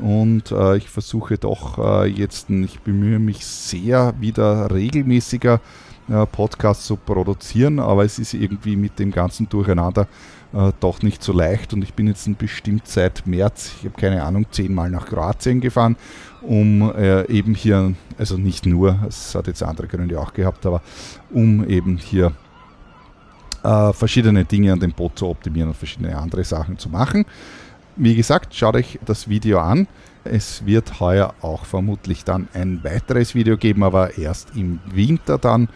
Und 0.00 0.52
äh, 0.52 0.76
ich 0.76 0.90
versuche 0.90 1.38
doch 1.38 1.78
äh, 1.78 2.06
jetzt, 2.06 2.50
ich 2.50 2.80
bemühe 2.80 3.18
mich 3.18 3.46
sehr, 3.46 4.12
wieder 4.20 4.70
regelmäßiger 4.70 5.60
äh, 6.10 6.26
Podcasts 6.26 6.86
zu 6.86 6.96
produzieren, 6.96 7.80
aber 7.80 8.04
es 8.04 8.18
ist 8.18 8.34
irgendwie 8.34 8.76
mit 8.76 8.98
dem 8.98 9.10
ganzen 9.10 9.48
Durcheinander 9.48 10.06
äh, 10.52 10.72
doch 10.78 11.00
nicht 11.00 11.22
so 11.22 11.32
leicht. 11.32 11.72
Und 11.72 11.82
ich 11.82 11.94
bin 11.94 12.08
jetzt 12.08 12.28
bestimmt 12.36 12.86
seit 12.86 13.26
März, 13.26 13.72
ich 13.78 13.86
habe 13.86 13.98
keine 13.98 14.22
Ahnung, 14.22 14.44
zehnmal 14.50 14.90
nach 14.90 15.06
Kroatien 15.06 15.62
gefahren, 15.62 15.96
um 16.42 16.92
äh, 16.94 17.26
eben 17.30 17.54
hier, 17.54 17.94
also 18.18 18.36
nicht 18.36 18.66
nur, 18.66 18.98
es 19.08 19.34
hat 19.34 19.46
jetzt 19.46 19.62
andere 19.62 19.86
Gründe 19.86 20.20
auch 20.20 20.34
gehabt, 20.34 20.66
aber 20.66 20.82
um 21.30 21.66
eben 21.66 21.96
hier 21.96 22.32
äh, 23.66 23.92
verschiedene 23.92 24.44
Dinge 24.44 24.72
an 24.72 24.80
dem 24.80 24.92
Boot 24.92 25.18
zu 25.18 25.26
optimieren 25.26 25.70
und 25.70 25.76
verschiedene 25.76 26.16
andere 26.16 26.44
Sachen 26.44 26.78
zu 26.78 26.88
machen. 26.88 27.24
Wie 27.96 28.14
gesagt, 28.14 28.54
schaut 28.54 28.76
euch 28.76 28.98
das 29.04 29.28
Video 29.28 29.58
an. 29.58 29.88
Es 30.22 30.64
wird 30.66 31.00
heuer 31.00 31.34
auch 31.40 31.64
vermutlich 31.64 32.24
dann 32.24 32.48
ein 32.52 32.84
weiteres 32.84 33.34
Video 33.34 33.56
geben, 33.56 33.82
aber 33.82 34.18
erst 34.18 34.54
im 34.54 34.80
Winter 34.92 35.38
dann. 35.38 35.68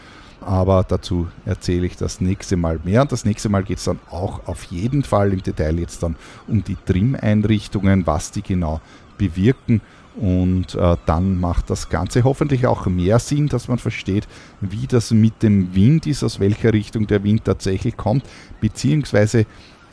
aber 0.42 0.84
dazu 0.88 1.28
erzähle 1.44 1.86
ich 1.86 1.96
das 1.96 2.20
nächste 2.20 2.56
Mal 2.56 2.80
mehr. 2.82 3.02
Und 3.02 3.12
das 3.12 3.24
nächste 3.24 3.48
Mal 3.48 3.62
geht 3.62 3.78
es 3.78 3.84
dann 3.84 3.98
auch 4.10 4.46
auf 4.46 4.64
jeden 4.64 5.02
Fall 5.02 5.32
im 5.32 5.42
Detail 5.42 5.78
jetzt 5.78 6.02
dann 6.02 6.16
um 6.48 6.64
die 6.64 6.76
Trim-Einrichtungen, 6.86 8.06
was 8.06 8.30
die 8.30 8.42
genau 8.42 8.80
bewirken. 9.18 9.82
Und 10.16 10.74
äh, 10.74 10.96
dann 11.06 11.38
macht 11.38 11.70
das 11.70 11.88
Ganze 11.88 12.24
hoffentlich 12.24 12.66
auch 12.66 12.86
mehr 12.86 13.18
Sinn, 13.18 13.46
dass 13.46 13.68
man 13.68 13.78
versteht, 13.78 14.26
wie 14.60 14.86
das 14.86 15.12
mit 15.12 15.42
dem 15.42 15.74
Wind 15.74 16.06
ist, 16.06 16.24
aus 16.24 16.40
welcher 16.40 16.72
Richtung 16.72 17.06
der 17.06 17.22
Wind 17.22 17.44
tatsächlich 17.44 17.96
kommt, 17.96 18.24
beziehungsweise, 18.60 19.46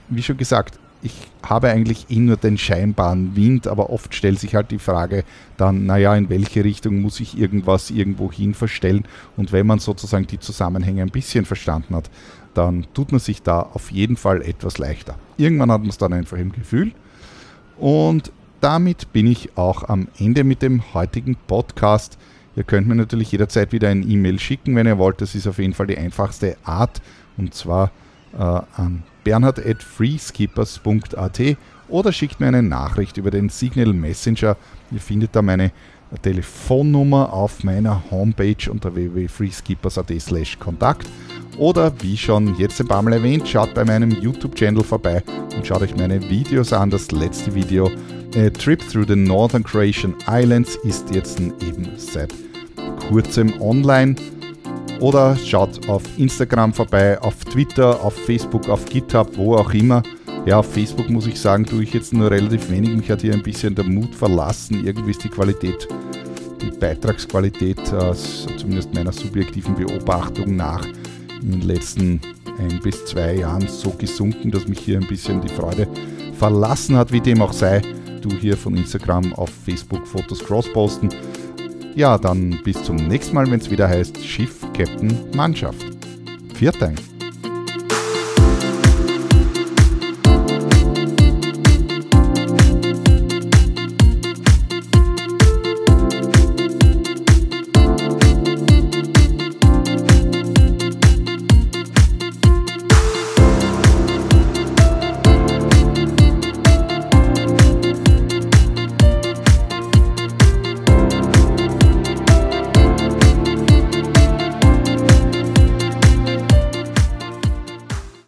wie 0.09 0.23
schon 0.23 0.37
gesagt, 0.37 0.79
ich 1.03 1.13
habe 1.43 1.69
eigentlich 1.69 2.07
eh 2.09 2.17
nur 2.17 2.37
den 2.37 2.57
scheinbaren 2.57 3.35
Wind, 3.35 3.67
aber 3.67 3.91
oft 3.91 4.15
stellt 4.15 4.39
sich 4.39 4.55
halt 4.55 4.71
die 4.71 4.79
Frage 4.79 5.23
dann, 5.55 5.85
naja, 5.85 6.15
in 6.15 6.29
welche 6.29 6.63
Richtung 6.63 7.01
muss 7.01 7.19
ich 7.19 7.37
irgendwas 7.37 7.91
irgendwo 7.91 8.31
hin 8.31 8.55
verstellen? 8.55 9.05
Und 9.37 9.51
wenn 9.51 9.67
man 9.67 9.79
sozusagen 9.79 10.25
die 10.25 10.39
Zusammenhänge 10.39 11.03
ein 11.03 11.11
bisschen 11.11 11.45
verstanden 11.45 11.95
hat, 11.95 12.09
dann 12.55 12.87
tut 12.95 13.11
man 13.11 13.19
sich 13.19 13.43
da 13.43 13.61
auf 13.61 13.91
jeden 13.91 14.17
Fall 14.17 14.41
etwas 14.41 14.79
leichter. 14.79 15.15
Irgendwann 15.37 15.71
hat 15.71 15.81
man 15.81 15.89
es 15.89 15.99
dann 15.99 16.13
einfach 16.13 16.37
im 16.37 16.51
Gefühl. 16.51 16.91
Und 17.77 18.31
damit 18.61 19.11
bin 19.13 19.27
ich 19.27 19.57
auch 19.57 19.87
am 19.87 20.07
Ende 20.17 20.43
mit 20.43 20.61
dem 20.61 20.93
heutigen 20.93 21.37
Podcast. 21.47 22.17
Ihr 22.55 22.63
könnt 22.63 22.87
mir 22.87 22.95
natürlich 22.95 23.31
jederzeit 23.31 23.71
wieder 23.71 23.89
ein 23.89 24.09
E-Mail 24.09 24.39
schicken, 24.39 24.75
wenn 24.75 24.87
ihr 24.87 24.97
wollt. 24.97 25.21
Das 25.21 25.35
ist 25.35 25.47
auf 25.47 25.59
jeden 25.59 25.73
Fall 25.73 25.87
die 25.87 25.97
einfachste 25.97 26.57
Art. 26.63 27.01
Und 27.37 27.53
zwar 27.53 27.91
äh, 28.33 28.41
an 28.41 29.03
bernhard.freeskippers.at 29.23 31.57
oder 31.89 32.11
schickt 32.11 32.39
mir 32.39 32.47
eine 32.47 32.63
Nachricht 32.63 33.17
über 33.17 33.29
den 33.31 33.49
Signal 33.49 33.93
Messenger. 33.93 34.57
Ihr 34.91 34.99
findet 34.99 35.35
da 35.35 35.41
meine 35.41 35.71
Telefonnummer 36.21 37.33
auf 37.33 37.63
meiner 37.63 38.03
Homepage 38.11 38.71
unter 38.71 38.95
www.freeskippers.at 38.95 40.13
slash 40.19 40.59
Kontakt. 40.59 41.07
Oder 41.57 41.91
wie 42.01 42.17
schon 42.17 42.55
jetzt 42.57 42.79
ein 42.79 42.87
paar 42.87 43.01
Mal 43.01 43.13
erwähnt, 43.13 43.47
schaut 43.47 43.73
bei 43.73 43.83
meinem 43.83 44.11
YouTube-Channel 44.11 44.83
vorbei 44.83 45.23
und 45.55 45.65
schaut 45.65 45.81
euch 45.81 45.95
meine 45.95 46.29
Videos 46.29 46.71
an. 46.71 46.91
Das 46.91 47.11
letzte 47.11 47.55
Video, 47.55 47.89
A 48.35 48.49
Trip 48.49 48.79
Through 48.79 49.07
the 49.07 49.15
Northern 49.15 49.63
Croatian 49.63 50.15
Islands, 50.27 50.75
ist 50.83 51.13
jetzt 51.13 51.39
eben 51.39 51.89
seit 51.97 52.33
kurzem 53.07 53.59
online 53.61 54.15
oder 54.99 55.35
schaut 55.37 55.87
auf 55.87 56.03
Instagram 56.17 56.73
vorbei, 56.73 57.19
auf 57.21 57.43
Twitter, 57.45 58.03
auf 58.03 58.13
Facebook, 58.13 58.67
auf 58.69 58.85
GitHub, 58.85 59.37
wo 59.37 59.55
auch 59.55 59.73
immer. 59.73 60.03
Ja, 60.45 60.59
auf 60.59 60.71
Facebook 60.71 61.09
muss 61.09 61.27
ich 61.27 61.39
sagen, 61.39 61.65
tue 61.65 61.83
ich 61.83 61.93
jetzt 61.93 62.13
nur 62.13 62.31
relativ 62.31 62.69
wenig. 62.69 62.95
Mich 62.95 63.09
hat 63.09 63.21
hier 63.21 63.33
ein 63.33 63.43
bisschen 63.43 63.75
der 63.75 63.85
Mut 63.85 64.13
verlassen. 64.15 64.85
Irgendwie 64.85 65.11
ist 65.11 65.23
die 65.23 65.29
Qualität, 65.29 65.87
die 66.61 66.71
Beitragsqualität, 66.71 67.79
äh, 67.91 68.13
zumindest 68.57 68.93
meiner 68.93 69.11
subjektiven 69.11 69.75
Beobachtung 69.75 70.55
nach, 70.55 70.85
in 71.41 71.51
den 71.51 71.61
letzten 71.61 72.21
ein 72.59 72.79
bis 72.81 73.05
zwei 73.05 73.35
Jahren 73.35 73.67
so 73.67 73.91
gesunken, 73.91 74.51
dass 74.51 74.67
mich 74.67 74.79
hier 74.79 74.97
ein 74.97 75.07
bisschen 75.07 75.41
die 75.41 75.49
Freude 75.49 75.87
verlassen 76.37 76.95
hat, 76.95 77.11
wie 77.11 77.21
dem 77.21 77.41
auch 77.41 77.53
sei. 77.53 77.81
Du 78.21 78.29
hier 78.29 78.57
von 78.57 78.75
Instagram 78.75 79.33
auf 79.33 79.49
Facebook 79.49 80.07
Fotos 80.07 80.39
crossposten. 80.39 81.09
Ja, 81.95 82.17
dann 82.17 82.59
bis 82.63 82.83
zum 82.83 82.95
nächsten 82.95 83.35
Mal, 83.35 83.49
wenn 83.49 83.59
es 83.59 83.71
wieder 83.71 83.87
heißt 83.87 84.23
Schiff, 84.23 84.61
Captain, 84.73 85.15
Mannschaft. 85.35 85.85
Viert 86.53 86.81
Dank. 86.81 86.99